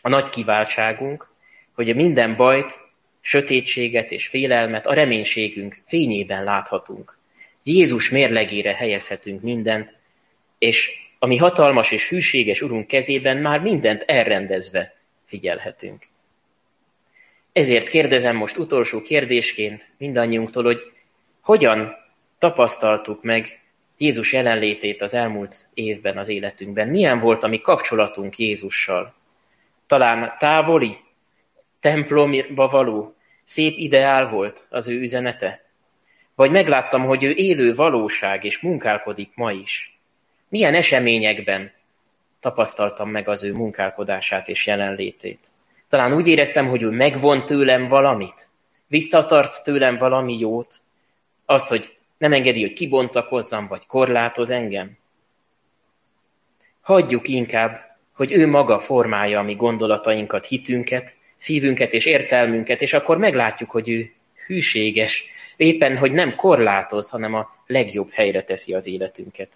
a 0.01 0.09
nagy 0.09 0.29
kiváltságunk, 0.29 1.29
hogy 1.75 1.95
minden 1.95 2.35
bajt, 2.35 2.79
sötétséget 3.21 4.11
és 4.11 4.27
félelmet 4.27 4.87
a 4.87 4.93
reménységünk 4.93 5.81
fényében 5.85 6.43
láthatunk. 6.43 7.17
Jézus 7.63 8.09
mérlegére 8.09 8.73
helyezhetünk 8.73 9.41
mindent, 9.41 9.94
és 10.65 10.91
a 11.19 11.25
mi 11.25 11.37
hatalmas 11.37 11.91
és 11.91 12.09
hűséges 12.09 12.61
Urunk 12.61 12.87
kezében 12.87 13.37
már 13.37 13.59
mindent 13.59 14.01
elrendezve 14.01 14.95
figyelhetünk. 15.25 16.07
Ezért 17.51 17.89
kérdezem 17.89 18.35
most 18.35 18.57
utolsó 18.57 19.01
kérdésként 19.01 19.89
mindannyiunktól, 19.97 20.63
hogy 20.63 20.79
hogyan 21.41 21.95
tapasztaltuk 22.37 23.23
meg 23.23 23.61
Jézus 23.97 24.33
jelenlétét 24.33 25.01
az 25.01 25.13
elmúlt 25.13 25.55
évben 25.73 26.17
az 26.17 26.29
életünkben? 26.29 26.87
Milyen 26.87 27.19
volt 27.19 27.43
a 27.43 27.47
mi 27.47 27.61
kapcsolatunk 27.61 28.37
Jézussal? 28.37 29.13
Talán 29.87 30.35
távoli, 30.37 30.95
templomba 31.79 32.67
való, 32.67 33.15
szép 33.43 33.77
ideál 33.77 34.29
volt 34.29 34.67
az 34.69 34.87
ő 34.87 34.99
üzenete? 34.99 35.63
Vagy 36.35 36.51
megláttam, 36.51 37.03
hogy 37.03 37.23
ő 37.23 37.31
élő 37.31 37.75
valóság, 37.75 38.43
és 38.43 38.59
munkálkodik 38.59 39.31
ma 39.35 39.51
is. 39.51 39.94
Milyen 40.49 40.73
eseményekben 40.73 41.71
tapasztaltam 42.39 43.09
meg 43.09 43.27
az 43.27 43.43
ő 43.43 43.53
munkálkodását 43.53 44.47
és 44.47 44.67
jelenlétét. 44.67 45.39
Talán 45.87 46.13
úgy 46.13 46.27
éreztem, 46.27 46.67
hogy 46.67 46.81
ő 46.81 46.89
megvon 46.89 47.45
tőlem 47.45 47.87
valamit, 47.87 48.49
visszatart 48.87 49.63
tőlem 49.63 49.97
valami 49.97 50.39
jót, 50.39 50.75
azt, 51.45 51.67
hogy 51.67 51.97
nem 52.17 52.33
engedi, 52.33 52.61
hogy 52.61 52.73
kibontakozzam, 52.73 53.67
vagy 53.67 53.85
korlátoz 53.85 54.49
engem. 54.49 54.97
Hagyjuk 56.81 57.27
inkább, 57.27 57.97
hogy 58.13 58.31
ő 58.31 58.47
maga 58.47 58.79
formálja 58.79 59.39
a 59.39 59.43
mi 59.43 59.55
gondolatainkat, 59.55 60.45
hitünket, 60.45 61.17
szívünket 61.37 61.93
és 61.93 62.05
értelmünket, 62.05 62.81
és 62.81 62.93
akkor 62.93 63.17
meglátjuk, 63.17 63.69
hogy 63.69 63.89
ő 63.89 64.13
hűséges, 64.47 65.25
éppen, 65.55 65.97
hogy 65.97 66.11
nem 66.11 66.35
korlátoz, 66.35 67.09
hanem 67.09 67.33
a 67.33 67.55
legjobb 67.67 68.11
helyre 68.11 68.43
teszi 68.43 68.73
az 68.73 68.87
életünket. 68.87 69.49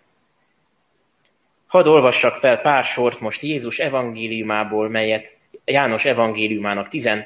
Hadd 1.69 1.87
olvassak 1.87 2.35
fel 2.35 2.57
pár 2.57 2.83
sort 2.83 3.19
most 3.19 3.41
Jézus 3.41 3.79
evangéliumából, 3.79 4.89
melyet 4.89 5.37
János 5.65 6.05
evangéliumának 6.05 6.87
tizen, 6.87 7.25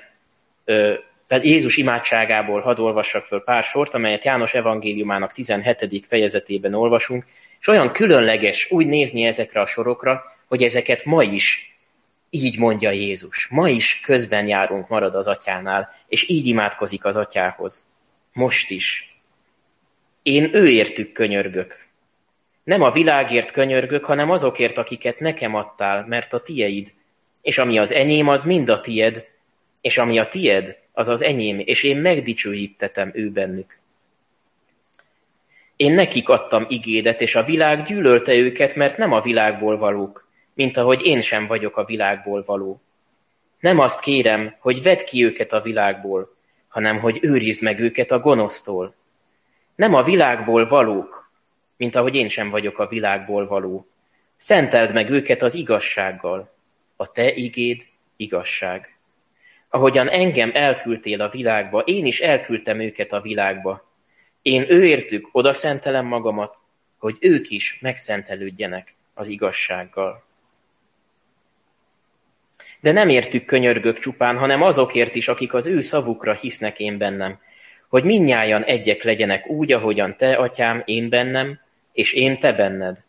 ö, 0.66 0.94
tehát 1.28 1.44
Jézus 1.44 1.78
imádságából 1.78 2.62
hadd 2.62 2.80
olvassak 2.80 3.26
föl 3.26 3.44
pár 3.44 3.64
sort, 3.64 3.94
amelyet 3.94 4.26
János 4.26 4.54
evangéliumának 4.54 5.32
17. 5.32 6.06
fejezetében 6.06 6.74
olvasunk, 6.74 7.26
és 7.60 7.68
olyan 7.68 7.92
különleges 7.92 8.72
úgy 8.72 8.86
nézni 8.86 9.24
ezekre 9.24 9.62
a 9.62 9.66
sorokra, 9.66 10.24
hogy 10.48 10.64
ezeket 10.64 11.06
ma 11.06 11.24
is 11.24 11.78
így 12.30 12.58
mondja 12.58 12.92
Jézus. 12.92 13.48
Ma 13.48 13.70
is 13.70 14.00
közben 14.00 14.48
járunk, 14.48 14.88
marad 14.88 15.16
az 15.16 15.28
atyánál, 15.28 15.96
és 16.08 16.30
így 16.30 16.48
imádkozik 16.48 17.06
az 17.06 17.18
atyához. 17.18 17.86
Most 18.34 18.70
is. 18.70 19.18
Én 20.24 20.50
őértük 20.54 21.12
könyörgök. 21.12 21.83
Nem 22.64 22.82
a 22.82 22.92
világért 22.92 23.52
könyörgök, 23.52 24.06
hanem 24.06 24.30
azokért, 24.30 24.78
akiket 24.78 25.20
nekem 25.20 25.56
adtál, 25.56 26.06
mert 26.08 26.34
a 26.34 26.40
tieid. 26.40 26.94
És 27.42 27.58
ami 27.58 27.78
az 27.78 27.92
enyém, 27.92 28.28
az 28.28 28.44
mind 28.44 28.70
a 28.70 28.80
tied, 28.80 29.28
és 29.82 29.98
ami 29.98 30.20
a 30.20 30.28
tied, 30.28 30.80
az 30.92 31.10
az 31.10 31.22
enyém, 31.22 31.60
és 31.60 31.84
én 31.84 31.98
megdicsőítetem 31.98 33.12
ő 33.14 33.30
bennük. 33.30 33.80
Én 35.76 35.94
nekik 35.94 36.30
adtam 36.30 36.66
igédet, 36.70 37.22
és 37.22 37.36
a 37.36 37.44
világ 37.44 37.84
gyűlölte 37.84 38.34
őket, 38.36 38.76
mert 38.76 38.98
nem 38.98 39.12
a 39.12 39.22
világból 39.22 39.78
valók, 39.78 40.28
mint 40.54 40.78
ahogy 40.78 41.06
én 41.06 41.22
sem 41.22 41.48
vagyok 41.48 41.78
a 41.78 41.86
világból 41.86 42.44
való. 42.46 42.82
Nem 43.60 43.80
azt 43.80 44.00
kérem, 44.00 44.56
hogy 44.60 44.82
vedd 44.82 45.06
ki 45.06 45.24
őket 45.24 45.54
a 45.54 45.62
világból, 45.62 46.36
hanem 46.68 47.00
hogy 47.00 47.20
őrizd 47.22 47.62
meg 47.62 47.80
őket 47.80 48.12
a 48.12 48.20
gonosztól. 48.20 48.96
Nem 49.76 49.94
a 49.94 50.04
világból 50.04 50.66
valók, 50.66 51.23
mint 51.78 51.96
ahogy 51.96 52.16
én 52.16 52.30
sem 52.30 52.50
vagyok 52.50 52.80
a 52.80 52.88
világból 52.88 53.48
való. 53.48 53.88
Szenteld 54.36 54.94
meg 54.94 55.10
őket 55.10 55.42
az 55.42 55.56
igazsággal. 55.56 56.54
A 56.96 57.12
te 57.12 57.34
igéd 57.34 57.82
igazság. 58.16 58.98
Ahogyan 59.70 60.10
engem 60.10 60.52
elküldtél 60.54 61.22
a 61.22 61.30
világba, 61.30 61.80
én 61.80 62.06
is 62.06 62.22
elküldtem 62.22 62.80
őket 62.80 63.14
a 63.14 63.22
világba. 63.22 63.92
Én 64.42 64.66
őértük 64.70 65.30
oda 65.32 65.54
szentelem 65.54 66.06
magamat, 66.06 66.58
hogy 66.98 67.18
ők 67.20 67.50
is 67.50 67.80
megszentelődjenek 67.82 68.96
az 69.14 69.28
igazsággal. 69.28 70.24
De 72.80 72.92
nem 72.92 73.10
értük 73.10 73.46
könyörgök 73.46 74.00
csupán, 74.00 74.38
hanem 74.38 74.62
azokért 74.62 75.16
is, 75.16 75.28
akik 75.28 75.54
az 75.54 75.66
ő 75.66 75.80
szavukra 75.80 76.34
hisznek 76.34 76.80
én 76.80 76.98
bennem, 76.98 77.40
hogy 77.94 78.04
minnyájan 78.04 78.64
egyek 78.64 79.04
legyenek 79.04 79.48
úgy, 79.48 79.72
ahogyan 79.72 80.18
te, 80.18 80.36
atyám, 80.36 80.82
én 80.86 81.10
bennem, 81.10 81.60
és 81.92 82.14
én 82.14 82.40
te 82.40 82.54
benned. 82.54 83.04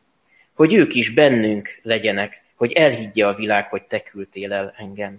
Hogy 0.54 0.74
ők 0.74 0.94
is 0.94 1.10
bennünk 1.10 1.78
legyenek, 1.82 2.42
hogy 2.54 2.72
elhiggye 2.72 3.26
a 3.26 3.34
világ, 3.34 3.68
hogy 3.68 3.82
te 3.82 4.00
küldtél 4.02 4.52
el 4.52 4.74
engem. 4.76 5.18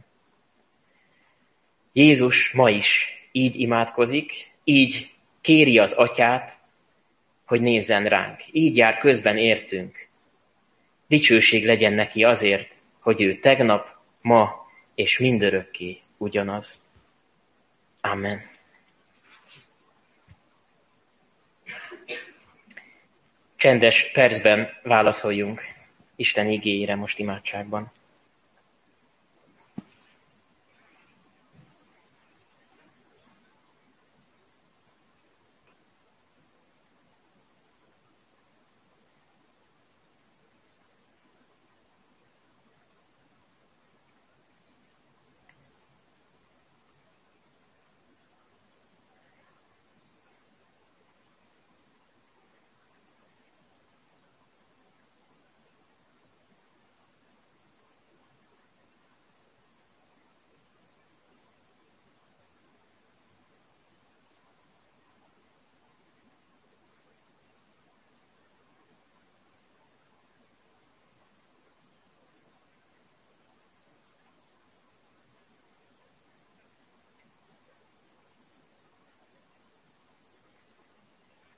Jézus 1.94 2.52
ma 2.52 2.70
is 2.70 3.14
így 3.32 3.56
imádkozik, 3.56 4.52
így 4.64 5.14
kéri 5.42 5.78
az 5.78 5.92
atyát, 5.92 6.52
hogy 7.46 7.62
nézzen 7.62 8.06
ránk. 8.06 8.40
Így 8.52 8.78
jár 8.78 8.98
közben 8.98 9.38
értünk. 9.38 10.08
Dicsőség 11.08 11.66
legyen 11.66 11.94
neki 11.94 12.24
azért, 12.24 12.74
hogy 13.00 13.22
ő 13.22 13.34
tegnap, 13.34 13.88
ma 14.22 14.68
és 14.96 15.20
mindörökké 15.20 15.98
ugyanaz. 16.18 16.82
Amen. 18.02 18.55
Csendes 23.66 24.12
percben 24.12 24.70
válaszoljunk 24.84 25.62
Isten 26.16 26.50
igéjére 26.50 26.96
most 26.96 27.20
imádságban. 27.20 27.92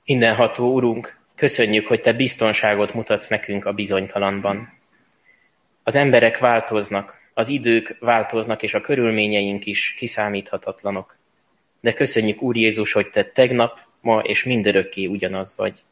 Mindenható 0.08 0.74
Urunk, 0.74 1.18
köszönjük, 1.34 1.86
hogy 1.86 2.00
Te 2.00 2.12
biztonságot 2.12 2.94
mutatsz 2.94 3.28
nekünk 3.28 3.64
a 3.64 3.72
bizonytalanban. 3.72 4.72
Az 5.82 5.96
emberek 5.96 6.38
változnak, 6.38 7.20
az 7.34 7.48
idők 7.48 7.96
változnak, 8.00 8.62
és 8.62 8.74
a 8.74 8.80
körülményeink 8.80 9.66
is 9.66 9.94
kiszámíthatatlanok. 9.98 11.16
De 11.80 11.92
köszönjük, 11.92 12.42
Úr 12.42 12.56
Jézus, 12.56 12.92
hogy 12.92 13.10
Te 13.10 13.24
tegnap, 13.24 13.78
ma 14.00 14.20
és 14.20 14.44
mindörökké 14.44 15.06
ugyanaz 15.06 15.54
vagy. 15.56 15.82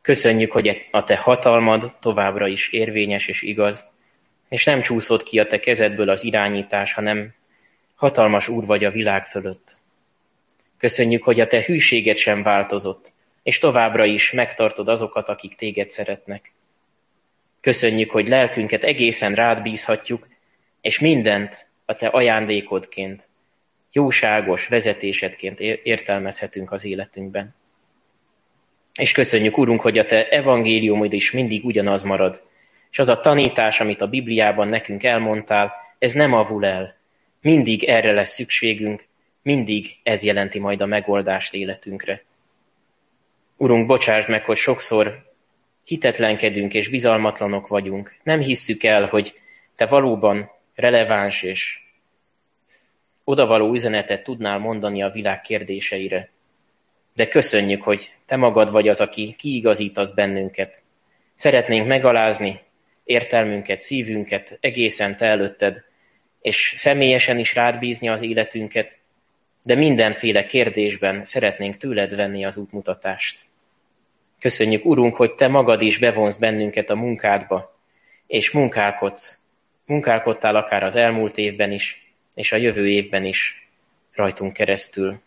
Köszönjük, 0.00 0.52
hogy 0.52 0.86
a 0.90 1.04
Te 1.04 1.16
hatalmad 1.16 1.96
továbbra 2.00 2.46
is 2.46 2.68
érvényes 2.68 3.28
és 3.28 3.42
igaz, 3.42 3.88
és 4.48 4.64
nem 4.64 4.80
csúszott 4.80 5.22
ki 5.22 5.38
a 5.38 5.46
Te 5.46 5.58
kezedből 5.58 6.08
az 6.08 6.24
irányítás, 6.24 6.92
hanem 6.92 7.34
hatalmas 7.94 8.48
Úr 8.48 8.66
vagy 8.66 8.84
a 8.84 8.90
világ 8.90 9.26
fölött. 9.26 9.72
Köszönjük, 10.78 11.24
hogy 11.24 11.40
a 11.40 11.46
Te 11.46 11.62
hűséged 11.62 12.16
sem 12.16 12.42
változott, 12.42 13.16
és 13.48 13.58
továbbra 13.58 14.04
is 14.04 14.32
megtartod 14.32 14.88
azokat, 14.88 15.28
akik 15.28 15.54
téged 15.54 15.90
szeretnek. 15.90 16.52
Köszönjük, 17.60 18.10
hogy 18.10 18.28
lelkünket 18.28 18.84
egészen 18.84 19.34
rád 19.34 19.62
bízhatjuk, 19.62 20.28
és 20.80 20.98
mindent 20.98 21.68
a 21.84 21.92
te 21.92 22.06
ajándékodként, 22.06 23.28
jóságos 23.92 24.68
vezetésedként 24.68 25.60
értelmezhetünk 25.60 26.72
az 26.72 26.84
életünkben. 26.84 27.54
És 28.98 29.12
köszönjük, 29.12 29.58
Urunk, 29.58 29.80
hogy 29.80 29.98
a 29.98 30.04
te 30.04 30.28
evangéliumod 30.28 31.12
is 31.12 31.30
mindig 31.30 31.64
ugyanaz 31.64 32.02
marad, 32.02 32.42
és 32.90 32.98
az 32.98 33.08
a 33.08 33.20
tanítás, 33.20 33.80
amit 33.80 34.00
a 34.00 34.08
Bibliában 34.08 34.68
nekünk 34.68 35.02
elmondtál, 35.04 35.72
ez 35.98 36.12
nem 36.12 36.32
avul 36.32 36.66
el. 36.66 36.96
Mindig 37.40 37.84
erre 37.84 38.12
lesz 38.12 38.32
szükségünk, 38.32 39.06
mindig 39.42 39.98
ez 40.02 40.22
jelenti 40.22 40.58
majd 40.58 40.82
a 40.82 40.86
megoldást 40.86 41.54
életünkre. 41.54 42.26
Urunk, 43.60 43.86
bocsáss 43.86 44.26
meg, 44.26 44.44
hogy 44.44 44.56
sokszor 44.56 45.26
hitetlenkedünk 45.84 46.74
és 46.74 46.88
bizalmatlanok 46.88 47.66
vagyunk. 47.66 48.16
Nem 48.22 48.40
hisszük 48.40 48.82
el, 48.82 49.06
hogy 49.06 49.34
Te 49.76 49.86
valóban 49.86 50.50
releváns 50.74 51.42
és 51.42 51.80
odavaló 53.24 53.72
üzenetet 53.72 54.22
tudnál 54.22 54.58
mondani 54.58 55.02
a 55.02 55.10
világ 55.10 55.40
kérdéseire. 55.40 56.30
De 57.14 57.28
köszönjük, 57.28 57.82
hogy 57.82 58.14
Te 58.26 58.36
magad 58.36 58.70
vagy 58.70 58.88
az, 58.88 59.00
aki 59.00 59.34
kiigazítasz 59.38 60.10
bennünket. 60.10 60.82
Szeretnénk 61.34 61.86
megalázni 61.86 62.60
értelmünket, 63.04 63.80
szívünket 63.80 64.58
egészen 64.60 65.16
Te 65.16 65.26
előtted, 65.26 65.84
és 66.40 66.72
személyesen 66.76 67.38
is 67.38 67.54
rád 67.54 67.78
bízni 67.78 68.08
az 68.08 68.22
életünket, 68.22 68.98
de 69.62 69.74
mindenféle 69.74 70.46
kérdésben 70.46 71.24
szeretnénk 71.24 71.76
tőled 71.76 72.14
venni 72.14 72.44
az 72.44 72.56
útmutatást. 72.56 73.47
Köszönjük, 74.40 74.84
Urunk, 74.84 75.16
hogy 75.16 75.34
Te 75.34 75.48
magad 75.48 75.82
is 75.82 75.98
bevonsz 75.98 76.36
bennünket 76.36 76.90
a 76.90 76.94
munkádba, 76.94 77.76
és 78.26 78.50
munkálkodsz. 78.50 79.40
Munkálkodtál 79.86 80.56
akár 80.56 80.82
az 80.82 80.96
elmúlt 80.96 81.38
évben 81.38 81.72
is, 81.72 82.12
és 82.34 82.52
a 82.52 82.56
jövő 82.56 82.88
évben 82.88 83.24
is 83.24 83.68
rajtunk 84.14 84.52
keresztül. 84.52 85.20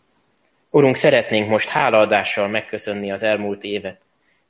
Urunk, 0.70 0.96
szeretnénk 0.96 1.48
most 1.48 1.68
hálaadással 1.68 2.48
megköszönni 2.48 3.10
az 3.10 3.22
elmúlt 3.22 3.62
évet, 3.64 4.00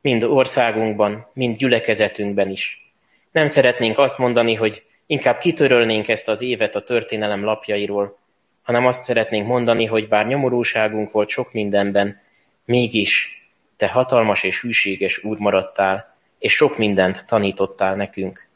mind 0.00 0.22
országunkban, 0.22 1.30
mind 1.32 1.56
gyülekezetünkben 1.56 2.50
is. 2.50 2.92
Nem 3.32 3.46
szeretnénk 3.46 3.98
azt 3.98 4.18
mondani, 4.18 4.54
hogy 4.54 4.82
inkább 5.06 5.38
kitörölnénk 5.38 6.08
ezt 6.08 6.28
az 6.28 6.42
évet 6.42 6.74
a 6.76 6.82
történelem 6.82 7.44
lapjairól, 7.44 8.18
hanem 8.62 8.86
azt 8.86 9.04
szeretnénk 9.04 9.46
mondani, 9.46 9.84
hogy 9.84 10.08
bár 10.08 10.26
nyomorúságunk 10.26 11.10
volt 11.10 11.28
sok 11.28 11.52
mindenben, 11.52 12.20
mégis 12.64 13.41
te 13.82 13.88
hatalmas 13.88 14.42
és 14.42 14.60
hűséges 14.60 15.24
Úr 15.24 15.38
maradtál, 15.38 16.14
és 16.38 16.54
sok 16.54 16.78
mindent 16.78 17.26
tanítottál 17.26 17.94
nekünk. 17.94 18.48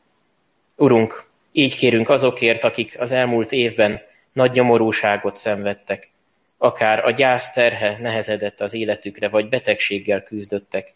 Urunk, 0.77 1.29
így 1.53 1.77
kérünk 1.77 2.09
azokért, 2.09 2.64
akik 2.64 3.01
az 3.01 3.12
elmúlt 3.12 3.53
évben 3.53 4.01
nagy 4.33 4.53
nyomorúságot 4.53 5.37
szenvedtek, 5.37 6.11
akár 6.59 7.05
a 7.05 7.11
gyász 7.11 7.53
terhe 7.53 7.99
nehezedett 8.01 8.61
az 8.61 8.74
életükre, 8.74 9.29
vagy 9.29 9.49
betegséggel 9.49 10.22
küzdöttek. 10.22 10.95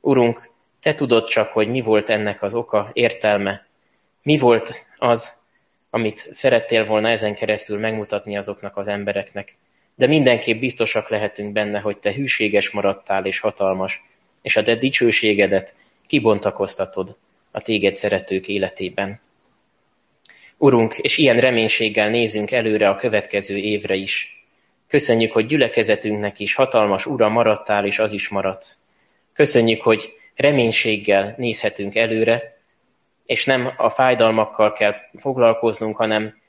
Urunk, 0.00 0.50
te 0.80 0.94
tudod 0.94 1.28
csak, 1.28 1.52
hogy 1.52 1.68
mi 1.68 1.80
volt 1.80 2.10
ennek 2.10 2.42
az 2.42 2.54
oka, 2.54 2.90
értelme, 2.92 3.66
mi 4.22 4.38
volt 4.38 4.86
az, 4.96 5.34
amit 5.90 6.18
szerettél 6.18 6.86
volna 6.86 7.08
ezen 7.08 7.34
keresztül 7.34 7.78
megmutatni 7.78 8.36
azoknak 8.36 8.76
az 8.76 8.88
embereknek. 8.88 9.56
De 10.00 10.06
mindenképp 10.06 10.60
biztosak 10.60 11.08
lehetünk 11.08 11.52
benne, 11.52 11.78
hogy 11.78 11.98
te 11.98 12.12
hűséges 12.12 12.70
maradtál 12.70 13.26
és 13.26 13.38
hatalmas, 13.38 14.04
és 14.42 14.56
a 14.56 14.62
te 14.62 14.74
dicsőségedet 14.74 15.74
kibontakoztatod 16.06 17.16
a 17.50 17.60
téged 17.60 17.94
szeretők 17.94 18.48
életében. 18.48 19.20
Urunk, 20.56 20.98
és 20.98 21.18
ilyen 21.18 21.40
reménységgel 21.40 22.10
nézünk 22.10 22.50
előre 22.50 22.88
a 22.88 22.94
következő 22.94 23.56
évre 23.56 23.94
is. 23.94 24.44
Köszönjük, 24.88 25.32
hogy 25.32 25.46
gyülekezetünknek 25.46 26.38
is 26.38 26.54
hatalmas 26.54 27.06
ura 27.06 27.28
maradtál, 27.28 27.86
és 27.86 27.98
az 27.98 28.12
is 28.12 28.28
maradsz. 28.28 28.78
Köszönjük, 29.32 29.82
hogy 29.82 30.12
reménységgel 30.34 31.34
nézhetünk 31.38 31.96
előre, 31.96 32.58
és 33.26 33.44
nem 33.44 33.72
a 33.76 33.90
fájdalmakkal 33.90 34.72
kell 34.72 34.94
foglalkoznunk, 35.16 35.96
hanem, 35.96 36.39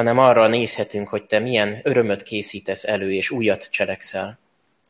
hanem 0.00 0.18
arra 0.18 0.48
nézhetünk, 0.48 1.08
hogy 1.08 1.24
te 1.24 1.38
milyen 1.38 1.80
örömöt 1.82 2.22
készítesz 2.22 2.84
elő, 2.84 3.12
és 3.12 3.30
újat 3.30 3.70
cselekszel. 3.70 4.38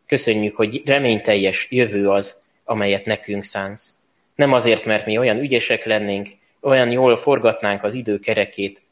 Köszönjük, 0.07 0.57
hogy 0.57 0.83
reményteljes 0.85 1.67
jövő 1.71 2.11
az, 2.11 2.41
amelyet 2.65 3.05
nekünk 3.05 3.45
szánsz. 3.45 3.97
Nem 4.35 4.53
azért, 4.53 4.85
mert 4.85 5.07
mi 5.07 5.19
olyan 5.19 5.39
ügyesek 5.39 5.85
lennénk, 5.85 6.29
olyan 6.61 6.91
jól 6.91 7.17
forgatnánk 7.17 7.83
az 7.83 7.95
idő 7.95 8.19
kerekét, 8.19 8.83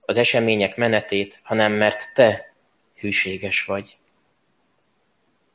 az 0.00 0.16
események 0.16 0.76
menetét, 0.76 1.40
hanem 1.42 1.72
mert 1.72 2.14
te 2.14 2.54
hűséges 2.98 3.64
vagy. 3.64 3.96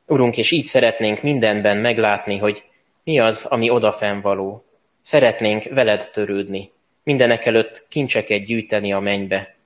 Urunk, 0.06 0.36
és 0.36 0.50
így 0.50 0.64
szeretnénk 0.64 1.22
mindenben 1.22 1.76
meglátni, 1.76 2.36
hogy 2.36 2.64
mi 3.04 3.18
az, 3.18 3.44
ami 3.44 3.70
odafenn 3.70 4.20
való, 4.20 4.62
Szeretnénk 5.08 5.64
veled 5.64 6.10
törődni, 6.12 6.70
mindenek 7.02 7.46
előtt 7.46 7.86
kincseket 7.88 8.44
gyűjteni 8.44 8.92
a 8.92 9.00
mennybe, 9.00 9.57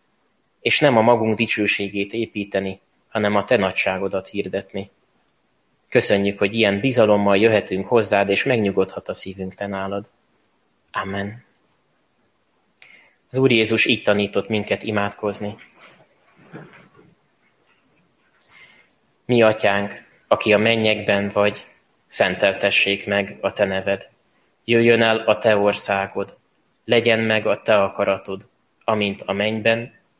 és 0.62 0.80
nem 0.80 0.96
a 0.96 1.00
magunk 1.00 1.36
dicsőségét 1.36 2.12
építeni, 2.12 2.80
hanem 3.08 3.36
a 3.36 3.44
te 3.44 3.56
nagyságodat 3.56 4.28
hirdetni. 4.28 4.90
Köszönjük, 5.88 6.38
hogy 6.38 6.54
ilyen 6.54 6.80
bizalommal 6.80 7.36
jöhetünk 7.36 7.86
hozzád, 7.86 8.28
és 8.28 8.44
megnyugodhat 8.44 9.08
a 9.08 9.14
szívünk 9.14 9.54
te 9.54 9.66
nálad. 9.66 10.10
Amen. 10.90 11.44
Az 13.30 13.38
Úr 13.38 13.50
Jézus 13.50 13.86
így 13.86 14.02
tanított 14.02 14.48
minket 14.48 14.82
imádkozni. 14.82 15.56
Mi, 19.24 19.42
atyánk, 19.42 20.04
aki 20.28 20.52
a 20.52 20.58
mennyekben 20.58 21.28
vagy, 21.28 21.66
szenteltessék 22.06 23.06
meg 23.06 23.38
a 23.40 23.52
te 23.52 23.64
neved. 23.64 24.08
Jöjjön 24.64 25.02
el 25.02 25.18
a 25.18 25.38
te 25.38 25.56
országod, 25.56 26.36
legyen 26.84 27.20
meg 27.20 27.46
a 27.46 27.62
te 27.62 27.82
akaratod, 27.82 28.48
amint 28.84 29.22
a 29.22 29.32
mennyben, 29.32 29.92